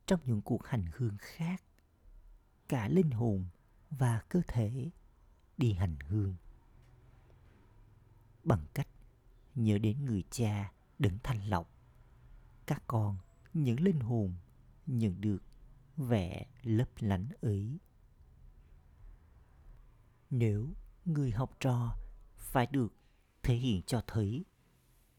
trong 0.06 0.20
những 0.24 0.42
cuộc 0.42 0.66
hành 0.66 0.84
hương 0.96 1.16
khác, 1.18 1.62
cả 2.68 2.88
linh 2.88 3.10
hồn 3.10 3.46
và 3.90 4.22
cơ 4.28 4.40
thể 4.48 4.90
đi 5.56 5.72
hành 5.72 5.96
hương 6.08 6.34
bằng 8.42 8.66
cách 8.74 8.88
nhớ 9.54 9.78
đến 9.78 10.04
người 10.04 10.24
cha 10.30 10.72
đấng 10.98 11.18
thanh 11.22 11.48
lọc 11.48 11.70
các 12.66 12.82
con 12.86 13.18
những 13.54 13.80
linh 13.80 14.00
hồn 14.00 14.34
nhận 14.86 15.20
được 15.20 15.42
vẻ 15.96 16.46
lấp 16.62 16.88
lánh 16.98 17.28
ấy 17.40 17.78
nếu 20.38 20.68
người 21.04 21.30
học 21.30 21.56
trò 21.60 21.96
phải 22.36 22.66
được 22.66 22.92
thể 23.42 23.54
hiện 23.54 23.82
cho 23.86 24.02
thấy 24.06 24.44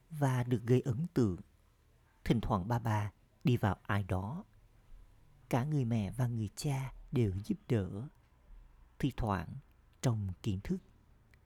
và 0.09 0.43
được 0.43 0.61
gây 0.63 0.81
ấn 0.81 1.07
tượng, 1.13 1.37
thỉnh 2.23 2.41
thoảng 2.41 2.67
ba 2.67 2.79
ba 2.79 3.11
đi 3.43 3.57
vào 3.57 3.77
ai 3.83 4.03
đó, 4.03 4.43
cả 5.49 5.63
người 5.63 5.85
mẹ 5.85 6.11
và 6.11 6.27
người 6.27 6.49
cha 6.55 6.93
đều 7.11 7.31
giúp 7.45 7.57
đỡ, 7.69 8.07
thi 8.99 9.11
thoảng 9.17 9.47
trong 10.01 10.27
kiến 10.43 10.59
thức, 10.63 10.77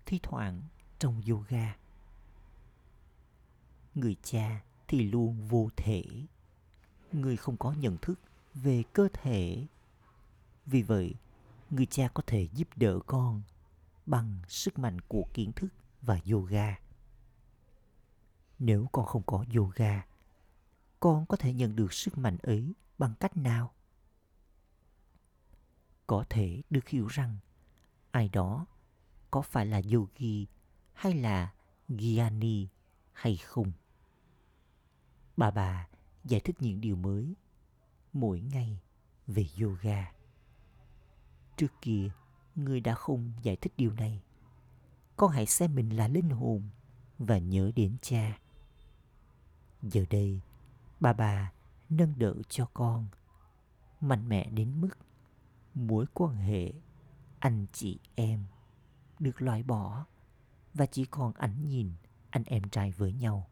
thi 0.06 0.20
thoảng 0.24 0.62
trong 1.00 1.22
yoga. 1.30 1.78
Người 3.96 4.16
cha 4.24 4.64
thì 4.88 5.02
luôn 5.04 5.48
vô 5.48 5.70
thể, 5.76 6.04
người 7.12 7.38
không 7.38 7.58
có 7.58 7.74
nhận 7.74 7.98
thức 8.02 8.20
về 8.54 8.84
cơ 8.94 9.08
thể. 9.14 9.68
Vì 10.66 10.82
vậy, 10.82 11.14
người 11.70 11.86
cha 11.86 12.08
có 12.14 12.24
thể 12.28 12.48
giúp 12.54 12.68
đỡ 12.76 13.00
con 13.06 13.42
bằng 14.10 14.40
sức 14.48 14.80
mạnh 14.80 15.02
của 15.02 15.26
kiến 15.34 15.52
thức 15.52 15.68
và 16.02 16.20
yoga. 16.32 16.76
Nếu 18.60 18.88
con 18.92 19.06
không 19.06 19.24
có 19.26 19.46
yoga, 19.56 20.06
con 21.00 21.26
có 21.26 21.38
thể 21.38 21.54
nhận 21.54 21.76
được 21.76 21.94
sức 21.94 22.18
mạnh 22.18 22.38
ấy 22.44 22.74
bằng 22.98 23.14
cách 23.20 23.38
nào? 23.38 23.74
Có 26.08 26.26
thể 26.30 26.62
được 26.70 26.88
hiểu 26.88 27.08
rằng 27.08 27.38
ai 28.12 28.30
đó 28.30 28.66
có 29.32 29.42
phải 29.42 29.66
là 29.66 29.82
yogi 29.94 30.48
hay 30.94 31.14
là 31.14 31.54
gyani 31.88 32.68
hay 33.12 33.38
không? 33.38 33.72
Bà 35.38 35.52
bà 35.52 35.88
giải 36.24 36.40
thích 36.40 36.56
những 36.60 36.82
điều 36.82 36.96
mới 36.96 37.36
mỗi 38.14 38.40
ngày 38.40 38.80
về 39.28 39.46
yoga. 39.62 40.12
Trước 41.58 41.72
kia 41.82 42.10
người 42.66 42.80
đã 42.80 42.96
không 42.96 43.32
giải 43.42 43.56
thích 43.56 43.74
điều 43.78 43.94
này 43.94 44.22
con 45.16 45.32
hãy 45.32 45.46
xem 45.46 45.76
mình 45.76 45.98
là 45.98 46.08
linh 46.08 46.30
hồn 46.30 46.70
và 47.18 47.38
nhớ 47.38 47.72
đến 47.76 47.98
cha 48.02 48.40
giờ 49.82 50.06
đây 50.10 50.42
bà 51.00 51.14
bà 51.14 51.52
nâng 51.90 52.14
đỡ 52.18 52.36
cho 52.50 52.66
con 52.74 53.08
mạnh 54.02 54.30
mẽ 54.30 54.50
đến 54.50 54.82
mức 54.82 54.98
mối 55.74 56.06
quan 56.14 56.36
hệ 56.36 56.74
anh 57.40 57.66
chị 57.74 58.00
em 58.16 58.46
được 59.20 59.42
loại 59.42 59.64
bỏ 59.64 60.06
và 60.74 60.86
chỉ 60.86 61.06
còn 61.06 61.34
ảnh 61.34 61.70
nhìn 61.70 61.92
anh 62.30 62.44
em 62.44 62.70
trai 62.70 62.92
với 62.92 63.14
nhau. 63.14 63.50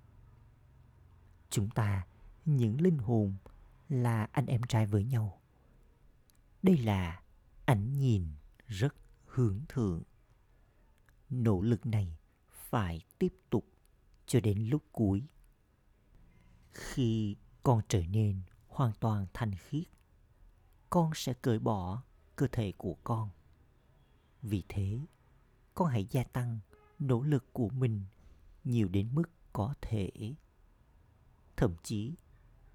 Chúng 1.50 1.70
ta, 1.70 2.06
những 2.46 2.82
linh 2.82 2.98
hồn 2.98 3.36
là 3.90 4.28
anh 4.32 4.46
em 4.46 4.62
trai 4.64 4.86
với 4.86 5.04
nhau. 5.04 5.40
Đây 6.64 6.78
là 6.78 7.22
ảnh 7.66 8.00
nhìn 8.00 8.28
rất 8.67 8.95
hưởng 9.25 9.62
thượng. 9.69 10.03
Nỗ 11.29 11.62
lực 11.62 11.86
này 11.86 12.17
phải 12.50 13.01
tiếp 13.19 13.33
tục 13.50 13.65
cho 14.25 14.39
đến 14.39 14.69
lúc 14.69 14.83
cuối. 14.91 15.24
Khi 16.71 17.36
con 17.63 17.81
trở 17.88 18.03
nên 18.05 18.41
hoàn 18.67 18.93
toàn 19.00 19.25
thanh 19.33 19.51
khiết, 19.55 19.88
con 20.89 21.12
sẽ 21.15 21.33
cởi 21.33 21.59
bỏ 21.59 22.03
cơ 22.36 22.47
thể 22.51 22.74
của 22.77 22.95
con 23.03 23.29
vì 24.41 24.63
thế, 24.69 25.00
con 25.75 25.88
hãy 25.88 26.05
gia 26.05 26.24
tăng 26.24 26.59
nỗ 27.00 27.21
lực 27.21 27.53
của 27.53 27.69
mình 27.69 28.05
nhiều 28.63 28.88
đến 28.88 29.09
mức 29.15 29.29
có 29.53 29.74
thể. 29.81 30.09
Thậm 31.57 31.75
chí, 31.83 32.15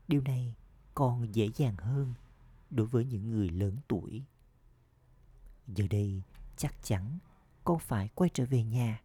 điều 0.08 0.20
này 0.20 0.54
còn 0.94 1.34
dễ 1.34 1.48
dàng 1.56 1.76
hơn 1.76 2.14
đối 2.70 2.86
với 2.86 3.04
những 3.04 3.30
người 3.30 3.48
lớn 3.50 3.76
tuổi. 3.88 4.24
Giờ 5.74 5.86
đây, 5.90 6.22
chắc 6.56 6.74
chắn 6.82 7.18
con 7.64 7.78
phải 7.78 8.08
quay 8.14 8.30
trở 8.34 8.46
về 8.46 8.64
nhà. 8.64 9.02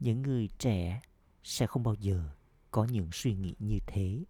những 0.00 0.22
người 0.22 0.48
trẻ 0.58 1.00
sẽ 1.44 1.66
không 1.66 1.82
bao 1.82 1.94
giờ 1.94 2.30
có 2.70 2.84
những 2.84 3.08
suy 3.12 3.34
nghĩ 3.34 3.54
như 3.58 3.78
thế. 3.86 4.24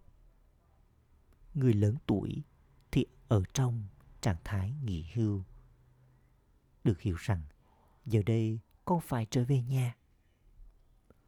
Người 1.53 1.73
lớn 1.73 1.95
tuổi 2.05 2.43
thì 2.91 3.05
ở 3.27 3.43
trong 3.53 3.87
trạng 4.21 4.37
thái 4.43 4.73
nghỉ 4.83 5.05
hưu. 5.13 5.43
Được 6.83 7.01
hiểu 7.01 7.15
rằng 7.19 7.41
giờ 8.05 8.21
đây 8.25 8.59
con 8.85 9.01
phải 9.01 9.27
trở 9.31 9.43
về 9.43 9.61
nhà. 9.61 9.95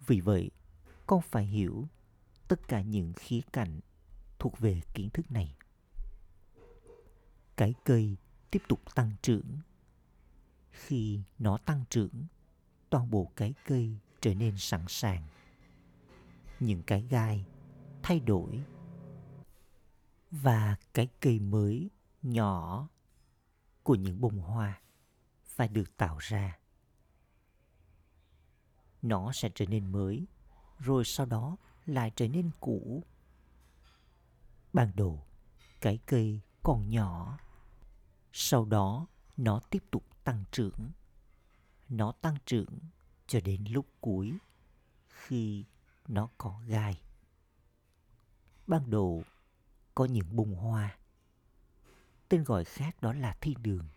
Vì 0.07 0.19
vậy 0.21 0.51
con 1.07 1.21
phải 1.21 1.45
hiểu 1.45 1.87
tất 2.47 2.67
cả 2.67 2.81
những 2.81 3.13
khía 3.13 3.41
cạnh 3.53 3.79
thuộc 4.39 4.59
về 4.59 4.81
kiến 4.93 5.09
thức 5.09 5.31
này. 5.31 5.55
Cái 7.55 7.73
cây 7.85 8.17
tiếp 8.51 8.61
tục 8.67 8.95
tăng 8.95 9.11
trưởng 9.21 9.57
khi 10.71 11.21
nó 11.39 11.57
tăng 11.57 11.83
trưởng, 11.89 12.25
toàn 12.89 13.11
bộ 13.11 13.31
cái 13.35 13.53
cây 13.65 13.97
trở 14.21 14.33
nên 14.33 14.57
sẵn 14.57 14.85
sàng. 14.87 15.27
Những 16.59 16.83
cái 16.83 17.01
gai 17.01 17.45
thay 18.03 18.19
đổi 18.19 18.63
và 20.31 20.75
cái 20.93 21.07
cây 21.19 21.39
mới 21.39 21.89
nhỏ 22.21 22.87
của 23.83 23.95
những 23.95 24.21
bông 24.21 24.39
hoa 24.39 24.81
phải 25.43 25.67
được 25.67 25.97
tạo 25.97 26.17
ra. 26.19 26.59
Nó 29.01 29.31
sẽ 29.31 29.49
trở 29.55 29.65
nên 29.65 29.91
mới, 29.91 30.27
rồi 30.79 31.05
sau 31.05 31.25
đó 31.25 31.57
lại 31.85 32.11
trở 32.15 32.27
nên 32.27 32.51
cũ. 32.59 33.03
Ban 34.73 34.91
đầu, 34.95 35.25
cái 35.81 35.99
cây 36.05 36.41
còn 36.63 36.89
nhỏ. 36.89 37.39
Sau 38.33 38.65
đó, 38.65 39.07
nó 39.37 39.59
tiếp 39.69 39.83
tục 39.91 40.03
tăng 40.23 40.43
trưởng. 40.51 40.91
Nó 41.89 42.11
tăng 42.11 42.35
trưởng 42.45 42.79
cho 43.27 43.39
đến 43.41 43.63
lúc 43.69 43.85
cuối 44.01 44.37
khi 45.09 45.65
nó 46.07 46.29
có 46.37 46.61
gai. 46.67 47.01
Ban 48.67 48.89
đầu 48.89 49.23
có 49.95 50.05
những 50.05 50.35
bông 50.35 50.55
hoa, 50.55 50.97
tên 52.29 52.43
gọi 52.43 52.65
khác 52.65 53.01
đó 53.01 53.13
là 53.13 53.37
thiên 53.41 53.63
đường. 53.63 53.87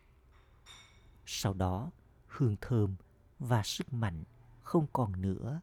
Sau 1.26 1.54
đó, 1.54 1.90
hương 2.26 2.56
thơm 2.60 2.96
và 3.38 3.62
sức 3.62 3.92
mạnh 3.92 4.24
không 4.62 4.86
còn 4.92 5.20
nữa. 5.20 5.60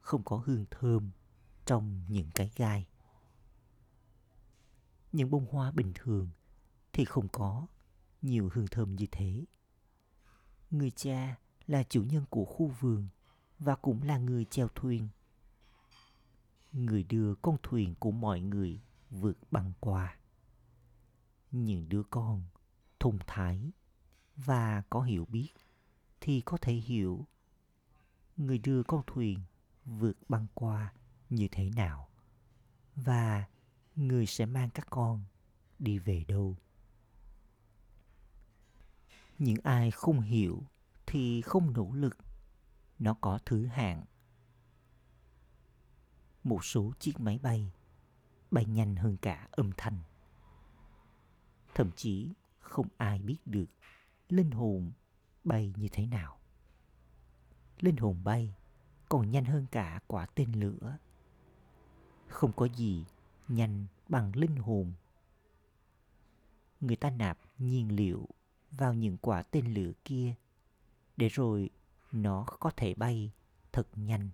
Không 0.00 0.22
có 0.24 0.42
hương 0.46 0.64
thơm 0.70 1.10
trong 1.64 2.02
những 2.08 2.30
cái 2.34 2.50
gai. 2.56 2.86
Những 5.12 5.30
bông 5.30 5.46
hoa 5.50 5.70
bình 5.70 5.92
thường 5.94 6.30
thì 6.92 7.04
không 7.04 7.28
có 7.28 7.66
nhiều 8.22 8.50
hương 8.52 8.66
thơm 8.66 8.96
như 8.96 9.06
thế. 9.12 9.44
Người 10.70 10.90
cha 10.90 11.36
là 11.66 11.82
chủ 11.82 12.02
nhân 12.02 12.24
của 12.30 12.44
khu 12.44 12.66
vườn 12.66 13.08
và 13.58 13.76
cũng 13.76 14.02
là 14.02 14.18
người 14.18 14.44
chèo 14.44 14.68
thuyền. 14.68 15.08
Người 16.72 17.02
đưa 17.02 17.34
con 17.34 17.56
thuyền 17.62 17.94
của 17.98 18.10
mọi 18.10 18.40
người 18.40 18.80
vượt 19.10 19.38
băng 19.50 19.72
qua. 19.80 20.16
Những 21.50 21.88
đứa 21.88 22.02
con 22.02 22.42
thông 23.00 23.18
thái 23.26 23.70
và 24.36 24.82
có 24.90 25.02
hiểu 25.02 25.24
biết 25.24 25.48
thì 26.20 26.40
có 26.40 26.56
thể 26.56 26.72
hiểu 26.74 27.26
người 28.36 28.58
đưa 28.58 28.82
con 28.82 29.02
thuyền 29.06 29.40
vượt 29.84 30.16
băng 30.28 30.46
qua 30.54 30.92
như 31.30 31.48
thế 31.52 31.70
nào 31.70 32.08
và 32.96 33.44
người 33.96 34.26
sẽ 34.26 34.46
mang 34.46 34.70
các 34.70 34.86
con 34.90 35.24
đi 35.78 35.98
về 35.98 36.24
đâu 36.28 36.56
những 39.38 39.58
ai 39.62 39.90
không 39.90 40.20
hiểu 40.20 40.62
thì 41.06 41.42
không 41.42 41.72
nỗ 41.72 41.92
lực. 41.92 42.16
Nó 42.98 43.14
có 43.20 43.38
thứ 43.46 43.66
hạng. 43.66 44.04
Một 46.44 46.64
số 46.64 46.92
chiếc 46.98 47.20
máy 47.20 47.38
bay 47.42 47.72
bay 48.50 48.64
nhanh 48.64 48.96
hơn 48.96 49.16
cả 49.16 49.48
âm 49.50 49.70
thanh. 49.76 49.98
Thậm 51.74 51.90
chí 51.96 52.32
không 52.60 52.86
ai 52.96 53.18
biết 53.18 53.38
được 53.44 53.66
linh 54.28 54.50
hồn 54.50 54.92
bay 55.44 55.72
như 55.76 55.88
thế 55.92 56.06
nào. 56.06 56.38
Linh 57.80 57.96
hồn 57.96 58.24
bay 58.24 58.54
còn 59.08 59.30
nhanh 59.30 59.44
hơn 59.44 59.66
cả 59.70 60.00
quả 60.06 60.26
tên 60.34 60.52
lửa. 60.52 60.98
Không 62.28 62.52
có 62.52 62.68
gì 62.68 63.04
nhanh 63.48 63.86
bằng 64.08 64.36
linh 64.36 64.56
hồn. 64.56 64.92
Người 66.80 66.96
ta 66.96 67.10
nạp 67.10 67.38
nhiên 67.58 67.96
liệu 67.96 68.28
vào 68.76 68.94
những 68.94 69.16
quả 69.16 69.42
tên 69.42 69.74
lửa 69.74 69.92
kia, 70.04 70.34
để 71.16 71.28
rồi 71.28 71.70
nó 72.12 72.44
có 72.60 72.70
thể 72.76 72.94
bay 72.94 73.32
thật 73.72 73.88
nhanh. 73.94 74.30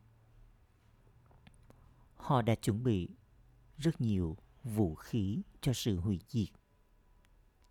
Họ 2.16 2.42
đã 2.42 2.54
chuẩn 2.54 2.82
bị 2.82 3.08
rất 3.78 4.00
nhiều 4.00 4.36
vũ 4.64 4.94
khí 4.94 5.42
cho 5.60 5.72
sự 5.72 6.00
hủy 6.00 6.20
diệt. 6.28 6.48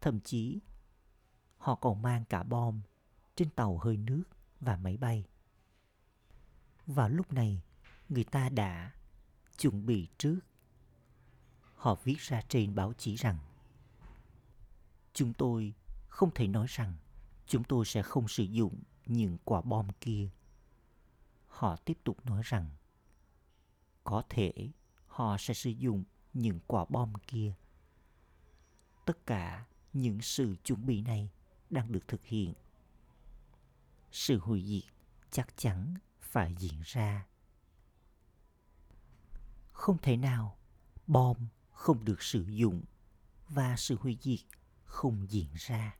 Thậm 0.01 0.19
chí, 0.19 0.59
họ 1.57 1.75
còn 1.75 2.01
mang 2.01 2.25
cả 2.25 2.43
bom 2.43 2.81
trên 3.35 3.49
tàu 3.49 3.77
hơi 3.77 3.97
nước 3.97 4.23
và 4.59 4.77
máy 4.77 4.97
bay. 4.97 5.25
Vào 6.87 7.09
lúc 7.09 7.33
này, 7.33 7.61
người 8.09 8.23
ta 8.23 8.49
đã 8.49 8.91
chuẩn 9.57 9.85
bị 9.85 10.07
trước. 10.17 10.39
Họ 11.75 11.95
viết 12.03 12.17
ra 12.19 12.41
trên 12.41 12.75
báo 12.75 12.93
chí 12.93 13.15
rằng, 13.15 13.37
chúng 15.13 15.33
tôi 15.33 15.73
không 16.11 16.31
thể 16.35 16.47
nói 16.47 16.65
rằng 16.69 16.93
chúng 17.47 17.63
tôi 17.63 17.85
sẽ 17.85 18.01
không 18.01 18.27
sử 18.27 18.43
dụng 18.43 18.79
những 19.05 19.37
quả 19.43 19.61
bom 19.61 19.87
kia. 20.01 20.29
Họ 21.47 21.75
tiếp 21.75 21.97
tục 22.03 22.25
nói 22.25 22.41
rằng, 22.45 22.69
có 24.03 24.23
thể 24.29 24.69
họ 25.07 25.37
sẽ 25.39 25.53
sử 25.53 25.69
dụng 25.69 26.03
những 26.33 26.59
quả 26.67 26.85
bom 26.89 27.13
kia. 27.27 27.53
Tất 29.05 29.25
cả 29.25 29.65
những 29.93 30.21
sự 30.21 30.55
chuẩn 30.63 30.85
bị 30.85 31.01
này 31.01 31.29
đang 31.69 31.91
được 31.91 32.07
thực 32.07 32.25
hiện. 32.25 32.53
Sự 34.11 34.39
hủy 34.39 34.63
diệt 34.65 34.93
chắc 35.31 35.57
chắn 35.57 35.95
phải 36.21 36.55
diễn 36.59 36.81
ra. 36.85 37.27
Không 39.67 39.97
thể 39.97 40.17
nào 40.17 40.57
bom 41.07 41.37
không 41.71 42.05
được 42.05 42.21
sử 42.21 42.45
dụng 42.49 42.81
và 43.49 43.75
sự 43.77 43.95
hủy 43.99 44.17
diệt 44.21 44.39
không 44.85 45.27
diễn 45.29 45.49
ra 45.55 45.95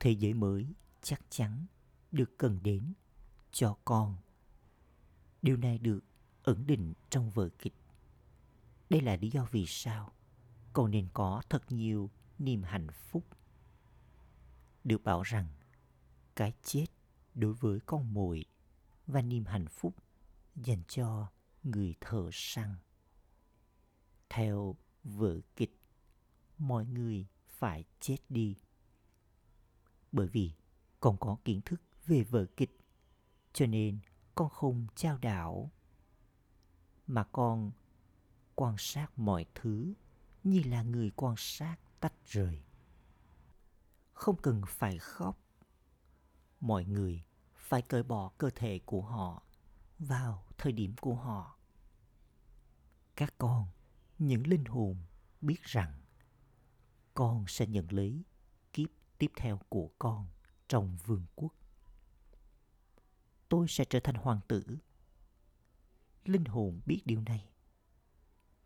thế 0.00 0.10
giới 0.10 0.34
mới 0.34 0.74
chắc 1.02 1.22
chắn 1.30 1.66
được 2.12 2.38
cần 2.38 2.58
đến 2.62 2.92
cho 3.52 3.76
con. 3.84 4.16
Điều 5.42 5.56
này 5.56 5.78
được 5.78 6.00
ẩn 6.42 6.66
định 6.66 6.94
trong 7.10 7.30
vở 7.30 7.48
kịch. 7.58 7.74
Đây 8.90 9.00
là 9.00 9.16
lý 9.16 9.30
do 9.30 9.46
vì 9.50 9.64
sao 9.66 10.12
con 10.72 10.90
nên 10.90 11.08
có 11.12 11.42
thật 11.48 11.72
nhiều 11.72 12.10
niềm 12.38 12.62
hạnh 12.62 12.86
phúc. 12.92 13.24
Được 14.84 15.04
bảo 15.04 15.22
rằng, 15.22 15.46
cái 16.36 16.52
chết 16.62 16.86
đối 17.34 17.52
với 17.52 17.80
con 17.86 18.14
mồi 18.14 18.44
và 19.06 19.22
niềm 19.22 19.44
hạnh 19.44 19.66
phúc 19.66 19.94
dành 20.56 20.82
cho 20.88 21.30
người 21.62 21.94
thợ 22.00 22.30
săn. 22.32 22.74
Theo 24.28 24.76
vở 25.04 25.40
kịch, 25.56 25.76
mọi 26.58 26.86
người 26.86 27.26
phải 27.48 27.84
chết 28.00 28.16
đi 28.28 28.56
bởi 30.12 30.28
vì 30.28 30.52
con 31.00 31.16
có 31.20 31.36
kiến 31.44 31.60
thức 31.64 31.80
về 32.06 32.22
vở 32.22 32.46
kịch, 32.56 32.78
cho 33.52 33.66
nên 33.66 33.98
con 34.34 34.48
không 34.48 34.86
trao 34.94 35.18
đảo, 35.18 35.70
mà 37.06 37.24
con 37.24 37.70
quan 38.54 38.74
sát 38.78 39.18
mọi 39.18 39.46
thứ 39.54 39.94
như 40.44 40.62
là 40.66 40.82
người 40.82 41.10
quan 41.10 41.34
sát 41.38 41.76
tách 42.00 42.14
rời. 42.26 42.62
Không 44.12 44.36
cần 44.42 44.62
phải 44.66 44.98
khóc, 44.98 45.38
mọi 46.60 46.84
người 46.84 47.22
phải 47.54 47.82
cởi 47.82 48.02
bỏ 48.02 48.30
cơ 48.38 48.50
thể 48.54 48.80
của 48.84 49.02
họ 49.02 49.42
vào 49.98 50.44
thời 50.58 50.72
điểm 50.72 50.94
của 51.00 51.14
họ. 51.14 51.58
Các 53.16 53.34
con, 53.38 53.66
những 54.18 54.46
linh 54.46 54.64
hồn 54.64 54.96
biết 55.40 55.62
rằng 55.62 56.00
con 57.14 57.44
sẽ 57.48 57.66
nhận 57.66 57.86
lấy 57.90 58.24
tiếp 59.20 59.30
theo 59.36 59.60
của 59.68 59.90
con 59.98 60.26
trong 60.68 60.96
vương 61.06 61.24
quốc. 61.36 61.54
Tôi 63.48 63.68
sẽ 63.68 63.84
trở 63.84 64.00
thành 64.00 64.14
hoàng 64.14 64.40
tử. 64.48 64.78
Linh 66.24 66.44
hồn 66.44 66.80
biết 66.86 67.02
điều 67.04 67.20
này. 67.20 67.48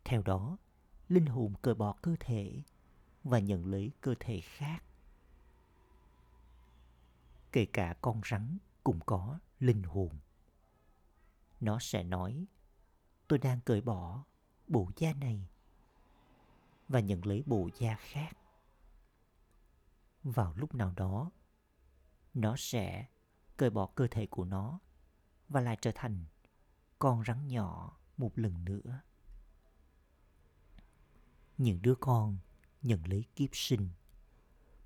Theo 0.04 0.22
đó, 0.22 0.56
linh 1.08 1.26
hồn 1.26 1.54
cởi 1.62 1.74
bỏ 1.74 1.94
cơ 2.02 2.16
thể 2.20 2.62
và 3.24 3.38
nhận 3.38 3.66
lấy 3.66 3.92
cơ 4.00 4.14
thể 4.20 4.40
khác. 4.40 4.84
Kể 7.52 7.66
cả 7.72 7.94
con 8.00 8.20
rắn 8.30 8.58
cũng 8.84 9.00
có 9.06 9.38
linh 9.60 9.82
hồn. 9.82 10.10
Nó 11.60 11.78
sẽ 11.80 12.02
nói, 12.02 12.46
tôi 13.28 13.38
đang 13.38 13.60
cởi 13.60 13.80
bỏ 13.80 14.24
bộ 14.68 14.90
da 14.96 15.12
này 15.12 15.48
và 16.88 17.00
nhận 17.00 17.26
lấy 17.26 17.42
bộ 17.46 17.68
da 17.78 17.96
khác 18.00 18.36
vào 20.24 20.54
lúc 20.56 20.74
nào 20.74 20.92
đó 20.96 21.30
nó 22.34 22.54
sẽ 22.58 23.06
cởi 23.56 23.70
bỏ 23.70 23.86
cơ 23.86 24.06
thể 24.10 24.26
của 24.26 24.44
nó 24.44 24.80
và 25.48 25.60
lại 25.60 25.78
trở 25.80 25.90
thành 25.94 26.24
con 26.98 27.24
rắn 27.26 27.48
nhỏ 27.48 27.98
một 28.16 28.38
lần 28.38 28.64
nữa. 28.64 29.00
Những 31.58 31.82
đứa 31.82 31.94
con 31.94 32.38
nhận 32.82 33.06
lấy 33.06 33.24
kiếp 33.36 33.50
sinh. 33.52 33.88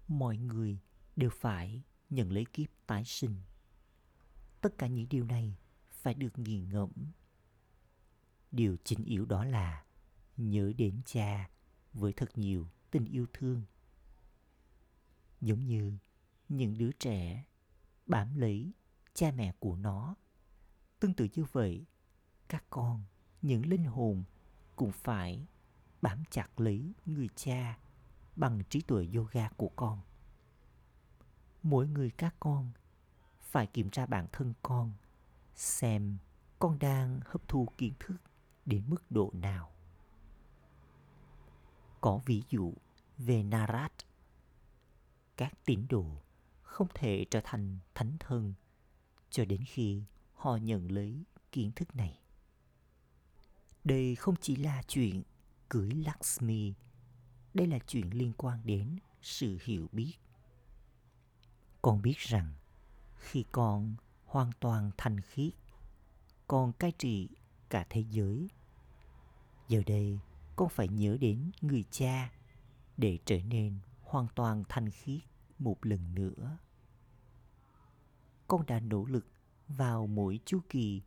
Mọi 0.08 0.36
người 0.36 0.78
đều 1.16 1.30
phải 1.30 1.82
nhận 2.10 2.32
lấy 2.32 2.46
kiếp 2.52 2.68
tái 2.86 3.04
sinh. 3.04 3.36
Tất 4.60 4.78
cả 4.78 4.86
những 4.86 5.08
điều 5.08 5.24
này 5.24 5.56
phải 5.90 6.14
được 6.14 6.38
nghiền 6.38 6.68
ngẫm. 6.68 6.90
Điều 8.50 8.76
chính 8.84 9.04
yếu 9.04 9.26
đó 9.26 9.44
là 9.44 9.84
nhớ 10.36 10.72
đến 10.76 11.00
cha 11.04 11.50
với 11.92 12.12
thật 12.12 12.38
nhiều 12.38 12.68
tình 12.90 13.04
yêu 13.04 13.26
thương. 13.32 13.62
Giống 15.40 15.66
như 15.66 15.98
những 16.48 16.78
đứa 16.78 16.92
trẻ 16.92 17.44
bám 18.06 18.34
lấy 18.34 18.72
cha 19.14 19.30
mẹ 19.30 19.52
của 19.58 19.76
nó. 19.76 20.14
Tương 21.00 21.14
tự 21.14 21.28
như 21.34 21.44
vậy, 21.52 21.84
các 22.48 22.64
con, 22.70 23.04
những 23.42 23.66
linh 23.66 23.84
hồn 23.84 24.24
cũng 24.76 24.92
phải 24.92 25.46
bám 26.02 26.22
chặt 26.30 26.60
lấy 26.60 26.92
người 27.06 27.28
cha 27.34 27.78
bằng 28.36 28.62
trí 28.68 28.80
tuệ 28.80 29.08
yoga 29.14 29.48
của 29.48 29.70
con. 29.76 30.00
Mỗi 31.62 31.88
người 31.88 32.10
các 32.10 32.34
con 32.40 32.70
phải 33.40 33.66
kiểm 33.66 33.90
tra 33.90 34.06
bản 34.06 34.26
thân 34.32 34.54
con 34.62 34.92
xem 35.54 36.18
con 36.58 36.78
đang 36.78 37.20
hấp 37.24 37.48
thu 37.48 37.66
kiến 37.78 37.92
thức 37.98 38.16
đến 38.66 38.82
mức 38.88 39.10
độ 39.10 39.30
nào. 39.34 39.70
Có 42.00 42.20
ví 42.26 42.42
dụ 42.50 42.74
về 43.18 43.42
Narat. 43.42 43.92
Các 45.38 45.52
tín 45.64 45.86
đồ 45.88 46.04
không 46.62 46.88
thể 46.94 47.26
trở 47.30 47.40
thành 47.44 47.78
thánh 47.94 48.16
thân 48.20 48.54
cho 49.30 49.44
đến 49.44 49.64
khi 49.66 50.02
họ 50.34 50.56
nhận 50.56 50.92
lấy 50.92 51.24
kiến 51.52 51.72
thức 51.76 51.96
này. 51.96 52.18
Đây 53.84 54.14
không 54.14 54.34
chỉ 54.40 54.56
là 54.56 54.82
chuyện 54.88 55.22
cưới 55.68 55.90
Lakshmi, 55.90 56.74
đây 57.54 57.66
là 57.66 57.78
chuyện 57.78 58.10
liên 58.10 58.32
quan 58.36 58.60
đến 58.64 58.98
sự 59.22 59.58
hiểu 59.64 59.88
biết. 59.92 60.14
Con 61.82 62.02
biết 62.02 62.18
rằng 62.18 62.54
khi 63.18 63.44
con 63.52 63.94
hoàn 64.24 64.50
toàn 64.60 64.90
thành 64.96 65.20
khiết, 65.20 65.52
con 66.48 66.72
cai 66.72 66.92
trị 66.92 67.28
cả 67.68 67.86
thế 67.90 68.04
giới. 68.10 68.48
Giờ 69.68 69.82
đây, 69.86 70.18
con 70.56 70.68
phải 70.68 70.88
nhớ 70.88 71.16
đến 71.20 71.50
người 71.60 71.84
cha 71.90 72.32
để 72.96 73.18
trở 73.24 73.40
nên 73.40 73.78
hoàn 74.08 74.26
toàn 74.34 74.64
thanh 74.68 74.90
khiết 74.90 75.20
một 75.58 75.86
lần 75.86 76.14
nữa. 76.14 76.58
Con 78.46 78.66
đã 78.66 78.80
nỗ 78.80 79.04
lực 79.04 79.26
vào 79.68 80.06
mỗi 80.06 80.40
chu 80.44 80.60
kỳ 80.68 81.02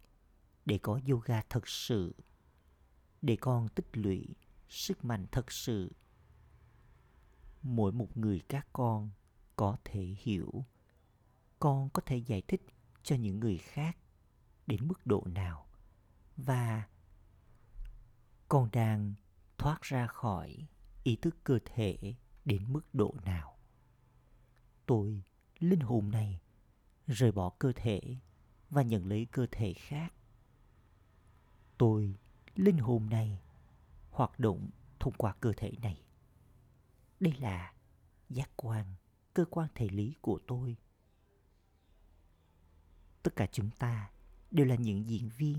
để 0.66 0.78
có 0.78 1.00
yoga 1.10 1.42
thật 1.50 1.68
sự, 1.68 2.16
để 3.22 3.36
con 3.36 3.68
tích 3.70 3.98
lũy 3.98 4.36
sức 4.70 5.06
mạnh 5.06 5.26
thật 5.32 5.52
sự. 5.52 5.92
Mỗi 7.62 7.92
một 7.92 8.18
người 8.18 8.42
các 8.48 8.68
con 8.74 9.10
có 9.56 9.78
thể 9.84 10.16
hiểu, 10.20 10.66
con 11.60 11.90
có 11.90 12.02
thể 12.06 12.18
giải 12.18 12.42
thích 12.48 12.66
cho 13.04 13.16
những 13.16 13.40
người 13.40 13.58
khác 13.58 13.98
đến 14.68 14.88
mức 14.88 15.06
độ 15.06 15.24
nào 15.26 15.68
và 16.38 16.88
con 18.48 18.70
đang 18.72 19.14
thoát 19.58 19.82
ra 19.82 20.08
khỏi 20.08 20.68
ý 21.04 21.16
thức 21.16 21.36
cơ 21.44 21.60
thể 21.66 22.16
đến 22.46 22.74
mức 22.74 22.82
độ 22.94 23.16
nào? 23.26 23.58
Tôi 24.86 25.24
linh 25.60 25.80
hồn 25.80 26.12
này 26.12 26.42
rời 27.08 27.32
bỏ 27.32 27.50
cơ 27.50 27.72
thể 27.76 28.18
và 28.70 28.82
nhận 28.82 29.06
lấy 29.06 29.28
cơ 29.32 29.48
thể 29.52 29.74
khác. 29.74 30.14
Tôi 31.78 32.16
linh 32.56 32.78
hồn 32.78 33.10
này 33.10 33.42
hoạt 34.12 34.40
động 34.40 34.70
thông 35.00 35.14
qua 35.14 35.34
cơ 35.40 35.54
thể 35.58 35.72
này. 35.82 36.02
Đây 37.20 37.34
là 37.40 37.74
giác 38.30 38.50
quan, 38.56 38.86
cơ 39.34 39.46
quan 39.46 39.68
thể 39.76 39.90
lý 39.90 40.16
của 40.22 40.40
tôi. 40.48 40.78
Tất 43.24 43.36
cả 43.36 43.48
chúng 43.52 43.70
ta 43.70 44.12
đều 44.52 44.66
là 44.66 44.76
những 44.76 45.10
diễn 45.10 45.30
viên 45.30 45.58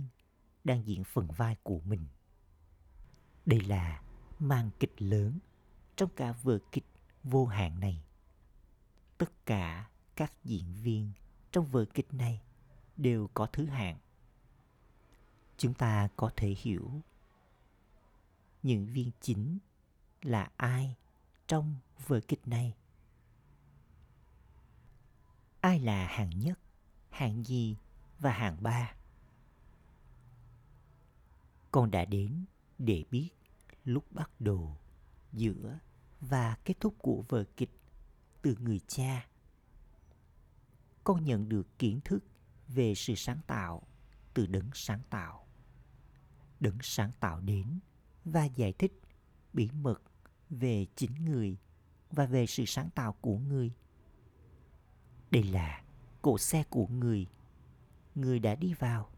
đang 0.64 0.86
diễn 0.86 1.04
phần 1.04 1.28
vai 1.36 1.56
của 1.62 1.80
mình. 1.80 2.06
Đây 3.46 3.60
là 3.60 4.02
màn 4.38 4.70
kịch 4.80 5.02
lớn 5.02 5.38
trong 6.02 6.10
cả 6.16 6.32
vở 6.32 6.58
kịch 6.72 6.86
vô 7.24 7.46
hạn 7.46 7.80
này. 7.80 8.02
Tất 9.18 9.46
cả 9.46 9.90
các 10.16 10.32
diễn 10.44 10.74
viên 10.82 11.12
trong 11.52 11.64
vở 11.64 11.84
kịch 11.94 12.14
này 12.14 12.42
đều 12.96 13.30
có 13.34 13.46
thứ 13.46 13.64
hạng. 13.66 13.98
Chúng 15.56 15.74
ta 15.74 16.08
có 16.16 16.30
thể 16.36 16.54
hiểu 16.58 17.00
những 18.62 18.86
viên 18.86 19.10
chính 19.20 19.58
là 20.22 20.50
ai 20.56 20.96
trong 21.46 21.76
vở 22.06 22.20
kịch 22.28 22.48
này. 22.48 22.74
Ai 25.60 25.80
là 25.80 26.06
hạng 26.06 26.38
nhất, 26.38 26.58
hạng 27.10 27.44
gì 27.44 27.76
và 28.18 28.32
hạng 28.32 28.62
ba? 28.62 28.94
Con 31.70 31.90
đã 31.90 32.04
đến 32.04 32.44
để 32.78 33.04
biết 33.10 33.30
lúc 33.84 34.04
bắt 34.12 34.30
đầu 34.40 34.76
giữa 35.32 35.78
và 36.28 36.56
kết 36.64 36.74
thúc 36.80 36.94
của 36.98 37.24
vở 37.28 37.44
kịch 37.56 37.70
từ 38.42 38.56
người 38.60 38.80
cha. 38.86 39.26
Con 41.04 41.24
nhận 41.24 41.48
được 41.48 41.78
kiến 41.78 42.00
thức 42.04 42.24
về 42.68 42.94
sự 42.94 43.14
sáng 43.14 43.40
tạo 43.46 43.82
từ 44.34 44.46
đấng 44.46 44.70
sáng 44.74 45.00
tạo. 45.10 45.46
Đấng 46.60 46.78
sáng 46.82 47.10
tạo 47.20 47.40
đến 47.40 47.78
và 48.24 48.44
giải 48.44 48.72
thích 48.72 49.00
bí 49.52 49.70
mật 49.70 50.02
về 50.50 50.86
chính 50.96 51.24
người 51.24 51.56
và 52.10 52.26
về 52.26 52.46
sự 52.46 52.64
sáng 52.66 52.90
tạo 52.90 53.12
của 53.12 53.38
người. 53.38 53.72
Đây 55.30 55.42
là 55.42 55.82
cổ 56.22 56.38
xe 56.38 56.64
của 56.70 56.86
người. 56.86 57.26
Người 58.14 58.38
đã 58.38 58.54
đi 58.54 58.74
vào 58.74 59.10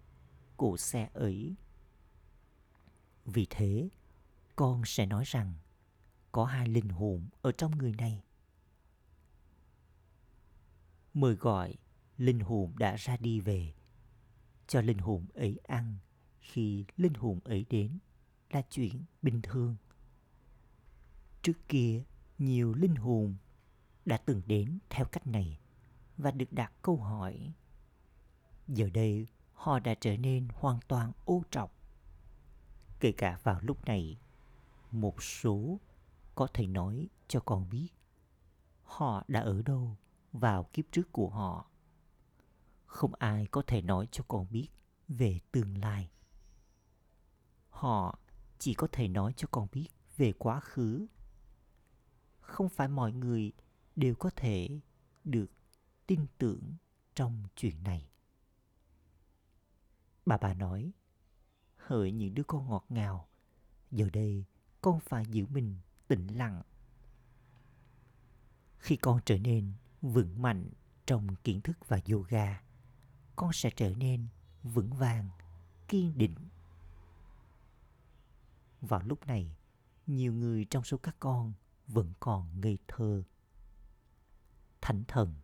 cổ 0.56 0.76
xe 0.76 1.08
ấy. 1.14 1.54
Vì 3.24 3.46
thế, 3.50 3.88
con 4.56 4.82
sẽ 4.84 5.06
nói 5.06 5.24
rằng 5.26 5.54
có 6.34 6.44
hai 6.44 6.68
linh 6.68 6.88
hồn 6.88 7.28
ở 7.42 7.52
trong 7.52 7.78
người 7.78 7.92
này. 7.98 8.22
Mời 11.14 11.34
gọi 11.34 11.74
linh 12.16 12.40
hồn 12.40 12.72
đã 12.78 12.96
ra 12.96 13.16
đi 13.16 13.40
về, 13.40 13.74
cho 14.66 14.80
linh 14.80 14.98
hồn 14.98 15.26
ấy 15.34 15.60
ăn. 15.62 15.96
Khi 16.40 16.84
linh 16.96 17.14
hồn 17.14 17.40
ấy 17.44 17.66
đến, 17.70 17.98
là 18.50 18.62
chuyện 18.70 19.04
bình 19.22 19.40
thường. 19.42 19.76
Trước 21.42 21.68
kia, 21.68 22.02
nhiều 22.38 22.74
linh 22.74 22.94
hồn 22.94 23.34
đã 24.04 24.16
từng 24.16 24.42
đến 24.46 24.78
theo 24.90 25.06
cách 25.06 25.26
này 25.26 25.58
và 26.16 26.30
được 26.30 26.52
đặt 26.52 26.72
câu 26.82 26.96
hỏi. 26.96 27.52
Giờ 28.68 28.90
đây, 28.94 29.26
họ 29.52 29.78
đã 29.78 29.94
trở 29.94 30.16
nên 30.16 30.48
hoàn 30.54 30.78
toàn 30.88 31.12
ô 31.24 31.42
trọc. 31.50 31.74
Kể 33.00 33.12
cả 33.12 33.38
vào 33.42 33.60
lúc 33.62 33.84
này, 33.84 34.18
một 34.90 35.22
số 35.22 35.78
có 36.34 36.46
thể 36.54 36.66
nói 36.66 37.08
cho 37.28 37.40
con 37.40 37.70
biết, 37.70 37.88
họ 38.82 39.24
đã 39.28 39.40
ở 39.40 39.62
đâu 39.62 39.96
vào 40.32 40.64
kiếp 40.72 40.84
trước 40.92 41.12
của 41.12 41.28
họ. 41.28 41.70
Không 42.86 43.14
ai 43.14 43.46
có 43.46 43.62
thể 43.66 43.82
nói 43.82 44.08
cho 44.10 44.24
con 44.28 44.46
biết 44.50 44.68
về 45.08 45.40
tương 45.52 45.78
lai. 45.78 46.10
Họ 47.70 48.18
chỉ 48.58 48.74
có 48.74 48.88
thể 48.92 49.08
nói 49.08 49.32
cho 49.36 49.48
con 49.50 49.68
biết 49.72 49.88
về 50.16 50.32
quá 50.32 50.60
khứ. 50.60 51.06
Không 52.40 52.68
phải 52.68 52.88
mọi 52.88 53.12
người 53.12 53.52
đều 53.96 54.14
có 54.14 54.30
thể 54.36 54.80
được 55.24 55.50
tin 56.06 56.26
tưởng 56.38 56.74
trong 57.14 57.42
chuyện 57.56 57.82
này. 57.82 58.10
Bà 60.26 60.36
bà 60.36 60.54
nói, 60.54 60.92
hỡi 61.76 62.12
những 62.12 62.34
đứa 62.34 62.42
con 62.42 62.68
ngọt 62.68 62.84
ngào, 62.88 63.28
giờ 63.90 64.10
đây 64.12 64.44
con 64.80 65.00
phải 65.00 65.24
giữ 65.26 65.46
mình 65.46 65.76
tĩnh 66.14 66.26
lặng. 66.38 66.62
Khi 68.78 68.96
con 68.96 69.20
trở 69.24 69.38
nên 69.38 69.72
vững 70.02 70.42
mạnh 70.42 70.70
trong 71.06 71.36
kiến 71.44 71.60
thức 71.60 71.88
và 71.88 72.00
yoga, 72.10 72.62
con 73.36 73.52
sẽ 73.52 73.70
trở 73.76 73.94
nên 73.94 74.26
vững 74.62 74.94
vàng, 74.94 75.28
kiên 75.88 76.18
định. 76.18 76.34
Vào 78.80 79.02
lúc 79.02 79.26
này, 79.26 79.56
nhiều 80.06 80.32
người 80.32 80.64
trong 80.64 80.84
số 80.84 80.96
các 80.96 81.16
con 81.20 81.52
vẫn 81.86 82.12
còn 82.20 82.60
ngây 82.60 82.78
thơ. 82.88 83.22
Thánh 84.80 85.04
thần 85.08 85.34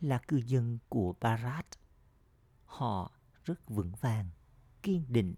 là 0.00 0.18
cư 0.28 0.36
dân 0.36 0.78
của 0.88 1.14
barat 1.20 1.66
họ 2.64 3.12
rất 3.44 3.68
vững 3.68 3.92
vàng, 4.00 4.30
kiên 4.82 5.04
định. 5.08 5.34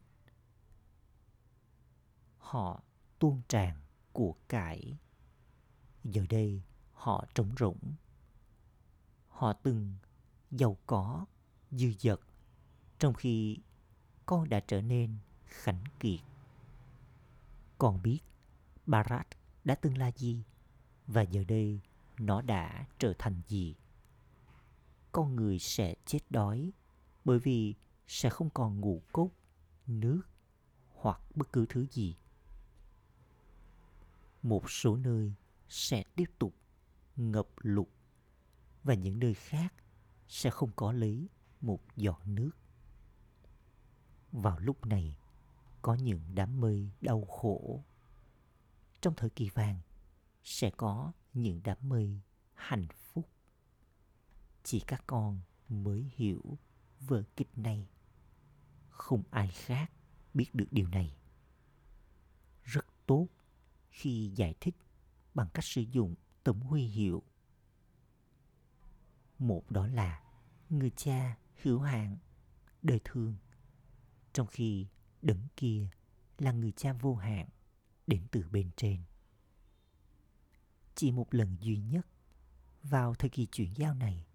Họ 2.39 2.83
tuôn 3.19 3.43
tràn 3.49 3.88
của 4.19 4.35
cải 4.49 4.99
giờ 6.05 6.27
đây 6.29 6.63
họ 6.93 7.25
trống 7.35 7.55
rỗng 7.59 7.79
họ 9.29 9.53
từng 9.53 9.95
giàu 10.51 10.77
có 10.87 11.27
dư 11.71 11.93
dật 11.99 12.21
trong 12.99 13.15
khi 13.15 13.59
con 14.27 14.49
đã 14.49 14.61
trở 14.61 14.81
nên 14.81 15.17
khánh 15.45 15.85
kiệt. 16.01 16.21
Con 17.79 18.03
biết 18.03 18.21
Barat 18.87 19.27
đã 19.65 19.75
từng 19.75 19.99
là 19.99 20.11
gì 20.17 20.43
và 21.07 21.23
giờ 21.23 21.45
đây 21.49 21.81
nó 22.19 22.43
đã 22.43 22.87
trở 22.99 23.13
thành 23.19 23.43
gì. 23.49 23.75
Con 25.13 25.37
người 25.37 25.59
sẽ 25.59 25.95
chết 26.07 26.21
đói 26.31 26.73
bởi 27.25 27.39
vì 27.39 27.75
sẽ 28.07 28.31
không 28.31 28.51
còn 28.51 28.81
ngủ 28.81 29.03
cốt, 29.13 29.31
nước 29.87 30.23
hoặc 30.89 31.21
bất 31.35 31.53
cứ 31.53 31.67
thứ 31.69 31.87
gì. 31.91 32.17
Một 34.43 34.71
số 34.71 34.97
nơi 34.97 35.35
sẽ 35.69 36.05
tiếp 36.17 36.31
tục 36.39 36.55
ngập 37.17 37.49
lụt 37.57 37.89
và 38.85 38.95
những 38.95 39.19
nơi 39.19 39.35
khác 39.35 39.75
sẽ 40.29 40.51
không 40.51 40.71
có 40.77 40.93
lấy 40.93 41.29
một 41.61 41.81
giọt 41.97 42.21
nước. 42.27 42.51
Vào 44.33 44.59
lúc 44.59 44.87
này, 44.87 45.19
có 45.83 45.95
những 45.95 46.21
đám 46.35 46.61
mây 46.61 46.91
đau 47.01 47.25
khổ. 47.25 47.85
Trong 49.01 49.15
thời 49.17 49.31
kỳ 49.31 49.49
vàng, 49.49 49.81
sẽ 50.45 50.71
có 50.71 51.13
những 51.35 51.61
đám 51.65 51.79
mây 51.83 52.21
hạnh 52.55 52.87
phúc. 52.89 53.29
Chỉ 54.63 54.81
các 54.81 55.05
con 55.07 55.41
mới 55.69 56.11
hiểu 56.17 56.59
vở 57.01 57.23
kịch 57.37 57.59
này. 57.59 57.89
Không 58.89 59.23
ai 59.31 59.49
khác 59.49 59.93
biết 60.35 60.55
được 60.55 60.69
điều 60.71 60.89
này. 60.89 61.17
Rất 62.65 62.87
tốt 63.07 63.29
khi 63.99 64.31
giải 64.37 64.55
thích 64.61 64.77
bằng 65.35 65.49
cách 65.55 65.65
sử 65.65 65.81
dụng 65.81 66.15
tấm 66.45 66.61
huy 66.61 66.83
hiệu. 66.83 67.23
Một 69.39 69.71
đó 69.71 69.87
là 69.87 70.23
người 70.71 70.91
cha 70.91 71.37
hữu 71.63 71.81
hạn, 71.81 72.17
đời 72.83 73.01
thương. 73.05 73.37
Trong 74.33 74.47
khi 74.47 74.87
đấng 75.23 75.49
kia 75.57 75.89
là 76.39 76.53
người 76.53 76.73
cha 76.73 76.93
vô 76.93 77.15
hạn 77.15 77.49
đến 78.07 78.27
từ 78.31 78.45
bên 78.51 78.71
trên. 78.77 79.03
Chỉ 80.95 81.11
một 81.11 81.35
lần 81.35 81.57
duy 81.61 81.79
nhất 81.79 82.07
vào 82.83 83.15
thời 83.15 83.31
kỳ 83.31 83.47
chuyển 83.47 83.75
giao 83.77 83.95
này, 83.95 84.27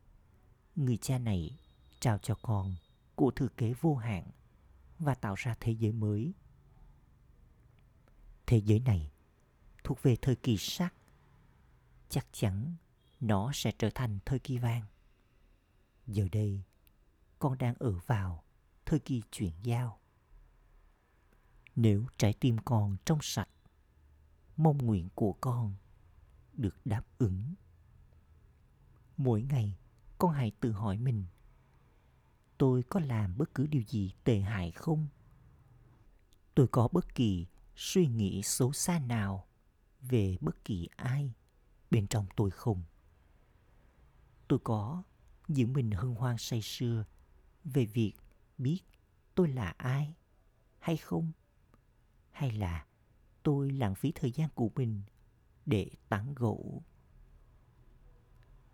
người 0.75 0.97
cha 0.97 1.17
này 1.17 1.59
trao 1.99 2.17
cho 2.17 2.35
con 2.41 2.75
của 3.15 3.31
thừa 3.31 3.49
kế 3.57 3.73
vô 3.81 3.95
hạn 3.95 4.31
và 4.99 5.15
tạo 5.15 5.35
ra 5.37 5.55
thế 5.59 5.71
giới 5.71 5.91
mới. 5.91 6.33
Thế 8.45 8.57
giới 8.57 8.79
này 8.79 9.12
thuộc 9.83 10.03
về 10.03 10.15
thời 10.21 10.35
kỳ 10.35 10.57
sắc. 10.57 10.93
Chắc 12.09 12.27
chắn 12.31 12.75
nó 13.19 13.51
sẽ 13.53 13.71
trở 13.79 13.89
thành 13.95 14.19
thời 14.25 14.39
kỳ 14.39 14.57
vàng. 14.57 14.83
Giờ 16.07 16.27
đây, 16.31 16.63
con 17.39 17.57
đang 17.57 17.75
ở 17.79 17.91
vào 18.05 18.43
thời 18.85 18.99
kỳ 18.99 19.21
chuyển 19.31 19.53
giao. 19.63 19.99
Nếu 21.75 22.05
trái 22.17 22.33
tim 22.33 22.57
con 22.65 22.97
trong 23.05 23.19
sạch, 23.21 23.49
mong 24.57 24.77
nguyện 24.77 25.09
của 25.15 25.33
con 25.33 25.75
được 26.53 26.75
đáp 26.85 27.03
ứng. 27.17 27.53
Mỗi 29.17 29.41
ngày, 29.41 29.77
con 30.17 30.31
hãy 30.31 30.51
tự 30.59 30.71
hỏi 30.71 30.97
mình, 30.97 31.25
tôi 32.57 32.83
có 32.83 32.99
làm 32.99 33.37
bất 33.37 33.53
cứ 33.55 33.67
điều 33.67 33.81
gì 33.81 34.11
tệ 34.23 34.39
hại 34.39 34.71
không? 34.71 35.07
Tôi 36.55 36.67
có 36.67 36.87
bất 36.91 37.15
kỳ 37.15 37.45
suy 37.75 38.07
nghĩ 38.07 38.41
xấu 38.43 38.73
xa 38.73 38.99
nào 38.99 39.47
về 40.09 40.37
bất 40.41 40.65
kỳ 40.65 40.89
ai 40.95 41.33
bên 41.91 42.07
trong 42.07 42.25
tôi 42.35 42.51
không? 42.51 42.83
Tôi 44.47 44.59
có 44.63 45.03
giữ 45.47 45.67
mình 45.67 45.91
hân 45.91 46.15
hoan 46.15 46.37
say 46.37 46.61
sưa 46.61 47.05
về 47.63 47.85
việc 47.85 48.13
biết 48.57 48.79
tôi 49.35 49.47
là 49.47 49.73
ai 49.77 50.15
hay 50.79 50.97
không? 50.97 51.31
Hay 52.31 52.51
là 52.51 52.85
tôi 53.43 53.71
lãng 53.71 53.95
phí 53.95 54.11
thời 54.15 54.31
gian 54.31 54.49
của 54.55 54.69
mình 54.75 55.01
để 55.65 55.89
tán 56.09 56.33
gỗ. 56.33 56.81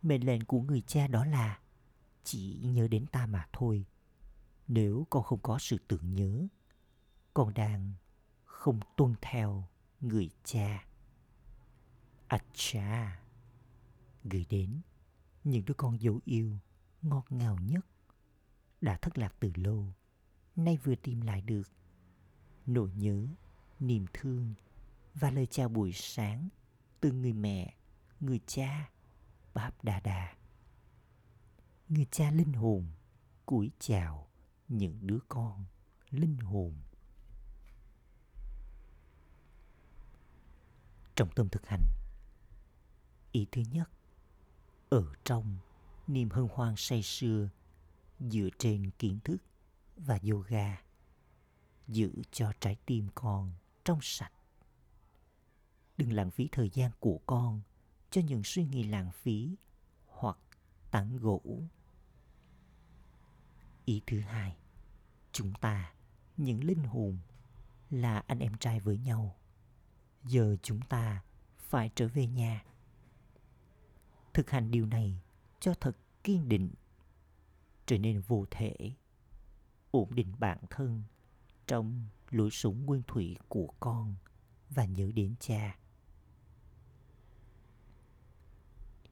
Mệnh 0.01 0.25
lệnh 0.25 0.45
của 0.45 0.61
người 0.61 0.81
cha 0.81 1.07
đó 1.07 1.25
là 1.25 1.59
chỉ 2.23 2.59
nhớ 2.63 2.87
đến 2.87 3.05
ta 3.05 3.25
mà 3.25 3.47
thôi. 3.53 3.85
Nếu 4.67 5.07
con 5.09 5.23
không 5.23 5.39
có 5.39 5.59
sự 5.59 5.77
tưởng 5.87 6.15
nhớ, 6.15 6.47
con 7.33 7.53
đang 7.53 7.93
không 8.45 8.79
tuân 8.97 9.15
theo 9.21 9.67
người 10.01 10.29
cha. 10.43 10.88
À 12.29 12.39
cha, 12.53 13.19
gửi 14.23 14.45
đến 14.49 14.81
những 15.43 15.65
đứa 15.65 15.73
con 15.73 16.01
dấu 16.01 16.19
yêu 16.25 16.57
ngọt 17.01 17.25
ngào 17.29 17.57
nhất 17.61 17.85
đã 18.81 18.97
thất 18.97 19.17
lạc 19.17 19.35
từ 19.39 19.51
lâu 19.55 19.93
nay 20.55 20.77
vừa 20.83 20.95
tìm 20.95 21.21
lại 21.21 21.41
được. 21.41 21.71
Nỗi 22.65 22.91
nhớ 22.91 23.27
niềm 23.79 24.05
thương 24.13 24.53
và 25.13 25.31
lời 25.31 25.45
chào 25.45 25.69
buổi 25.69 25.91
sáng 25.93 26.49
từ 26.99 27.11
người 27.11 27.33
mẹ 27.33 27.73
người 28.19 28.39
cha 28.47 28.89
báp 29.53 29.83
đà 29.83 29.99
đà. 29.99 30.35
Người 31.89 32.05
cha 32.11 32.31
linh 32.31 32.53
hồn 32.53 32.87
cúi 33.45 33.71
chào 33.79 34.27
những 34.67 34.99
đứa 35.01 35.19
con 35.27 35.65
linh 36.09 36.37
hồn. 36.37 36.73
Trong 41.15 41.29
tâm 41.35 41.49
thực 41.49 41.67
hành 41.67 41.83
ý 43.31 43.47
thứ 43.51 43.61
nhất, 43.71 43.89
ở 44.89 45.05
trong, 45.23 45.57
niềm 46.07 46.29
hân 46.29 46.47
hoan 46.53 46.75
say 46.77 47.03
sưa 47.03 47.49
dựa 48.19 48.49
trên 48.57 48.89
kiến 48.99 49.19
thức 49.23 49.37
và 49.97 50.19
yoga 50.31 50.81
giữ 51.87 52.11
cho 52.31 52.51
trái 52.59 52.77
tim 52.85 53.07
con 53.15 53.51
trong 53.85 53.99
sạch. 54.01 54.31
Đừng 55.97 56.13
lãng 56.13 56.31
phí 56.31 56.49
thời 56.51 56.69
gian 56.69 56.91
của 56.99 57.19
con 57.25 57.61
cho 58.11 58.21
những 58.21 58.43
suy 58.43 58.65
nghĩ 58.65 58.83
lãng 58.83 59.11
phí 59.11 59.55
hoặc 60.07 60.37
tán 60.91 61.17
gỗ 61.17 61.41
ý 63.85 64.01
thứ 64.07 64.19
hai, 64.19 64.57
chúng 65.31 65.53
ta, 65.53 65.93
những 66.37 66.63
linh 66.63 66.83
hồn, 66.83 67.17
là 67.89 68.23
anh 68.27 68.39
em 68.39 68.57
trai 68.57 68.79
với 68.79 68.97
nhau. 68.97 69.35
Giờ 70.23 70.57
chúng 70.63 70.81
ta 70.81 71.23
phải 71.57 71.91
trở 71.95 72.07
về 72.07 72.27
nhà 72.27 72.63
thực 74.33 74.49
hành 74.49 74.71
điều 74.71 74.85
này 74.85 75.21
cho 75.59 75.73
thật 75.73 75.97
kiên 76.23 76.49
định. 76.49 76.69
Trở 77.85 77.97
nên 77.97 78.21
vô 78.21 78.45
thể, 78.51 78.75
ổn 79.91 80.15
định 80.15 80.33
bản 80.39 80.57
thân 80.69 81.03
trong 81.67 82.07
lối 82.29 82.49
sống 82.51 82.85
nguyên 82.85 83.01
thủy 83.07 83.37
của 83.47 83.67
con 83.79 84.15
và 84.69 84.85
nhớ 84.85 85.11
đến 85.15 85.35
cha. 85.39 85.77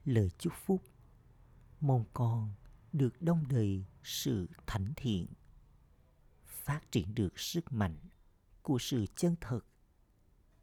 Lời 0.05 0.31
chúc 0.37 0.53
phúc 0.65 0.83
mong 1.81 2.05
con 2.13 2.53
được 2.93 3.21
đông 3.21 3.47
đầy 3.47 3.85
sự 4.03 4.49
thánh 4.67 4.93
thiện, 4.95 5.27
phát 6.45 6.91
triển 6.91 7.15
được 7.15 7.39
sức 7.39 7.73
mạnh 7.73 7.97
của 8.61 8.77
sự 8.79 9.05
chân 9.15 9.35
thật 9.41 9.61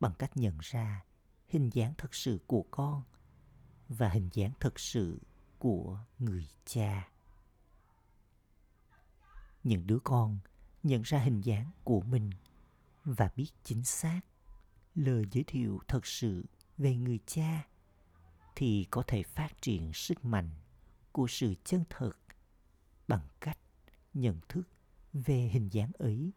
bằng 0.00 0.12
cách 0.18 0.36
nhận 0.36 0.58
ra 0.60 1.04
hình 1.48 1.70
dáng 1.72 1.94
thật 1.98 2.14
sự 2.14 2.40
của 2.46 2.64
con 2.70 3.02
và 3.88 4.08
hình 4.08 4.28
dáng 4.32 4.52
thật 4.60 4.80
sự 4.80 5.20
của 5.58 6.04
người 6.18 6.48
cha. 6.64 7.08
Những 9.64 9.86
đứa 9.86 9.98
con 10.04 10.38
nhận 10.82 11.02
ra 11.02 11.18
hình 11.18 11.40
dáng 11.40 11.70
của 11.84 12.00
mình 12.00 12.30
và 13.04 13.30
biết 13.36 13.50
chính 13.64 13.84
xác 13.84 14.20
lời 14.94 15.24
giới 15.32 15.44
thiệu 15.46 15.80
thật 15.88 16.06
sự 16.06 16.44
về 16.78 16.96
người 16.96 17.18
cha 17.26 17.66
thì 18.56 18.86
có 18.90 19.02
thể 19.06 19.22
phát 19.22 19.62
triển 19.62 19.92
sức 19.92 20.24
mạnh 20.24 20.50
của 21.12 21.26
sự 21.28 21.54
chân 21.64 21.84
thật 21.90 22.12
bằng 23.08 23.28
cách 23.40 23.58
nhận 24.14 24.40
thức 24.48 24.62
về 25.12 25.48
hình 25.52 25.68
dáng 25.68 25.90
ấy. 25.98 26.32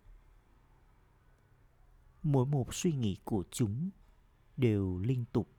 Mỗi 2.23 2.45
một 2.45 2.73
suy 2.73 2.93
nghĩ 2.93 3.17
của 3.23 3.43
chúng 3.51 3.89
đều 4.57 4.99
liên 4.99 5.25
tục 5.25 5.49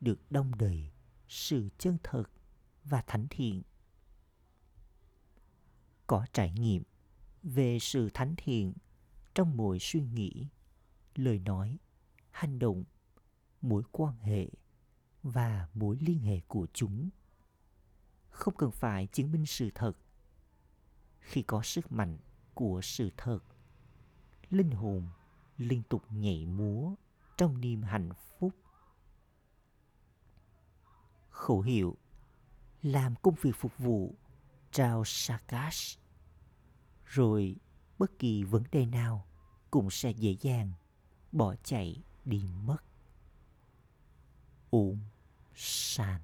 được 0.00 0.30
đông 0.30 0.58
đầy 0.58 0.90
sự 1.28 1.68
chân 1.78 1.98
thật 2.02 2.24
và 2.84 3.02
thánh 3.06 3.26
thiện. 3.30 3.62
Có 6.06 6.26
trải 6.32 6.52
nghiệm 6.52 6.82
về 7.42 7.78
sự 7.80 8.10
thánh 8.14 8.34
thiện 8.36 8.72
trong 9.34 9.56
mỗi 9.56 9.78
suy 9.80 10.02
nghĩ, 10.02 10.46
lời 11.14 11.38
nói, 11.38 11.78
hành 12.30 12.58
động, 12.58 12.84
mối 13.60 13.82
quan 13.92 14.16
hệ 14.16 14.48
và 15.22 15.68
mối 15.74 15.98
liên 16.00 16.18
hệ 16.18 16.40
của 16.48 16.66
chúng. 16.72 17.08
Không 18.30 18.54
cần 18.56 18.70
phải 18.70 19.06
chứng 19.06 19.32
minh 19.32 19.46
sự 19.46 19.70
thật. 19.74 19.92
Khi 21.18 21.42
có 21.42 21.62
sức 21.62 21.92
mạnh 21.92 22.18
của 22.54 22.80
sự 22.82 23.10
thật, 23.16 23.40
linh 24.50 24.70
hồn 24.70 25.08
liên 25.56 25.82
tục 25.82 26.02
nhảy 26.10 26.46
múa 26.46 26.94
trong 27.36 27.60
niềm 27.60 27.82
hạnh 27.82 28.10
phúc 28.38 28.54
khẩu 31.38 31.60
hiệu, 31.60 31.96
làm 32.82 33.14
công 33.22 33.34
việc 33.42 33.56
phục 33.56 33.78
vụ, 33.78 34.14
trao 34.72 35.02
Sakash 35.04 35.98
rồi 37.06 37.56
bất 37.98 38.18
kỳ 38.18 38.42
vấn 38.42 38.62
đề 38.72 38.86
nào 38.86 39.26
cũng 39.70 39.90
sẽ 39.90 40.10
dễ 40.10 40.36
dàng 40.40 40.72
bỏ 41.32 41.54
chạy 41.64 42.02
đi 42.24 42.42
mất. 42.64 42.76
Uống 44.70 44.98
Sàn 45.54 46.20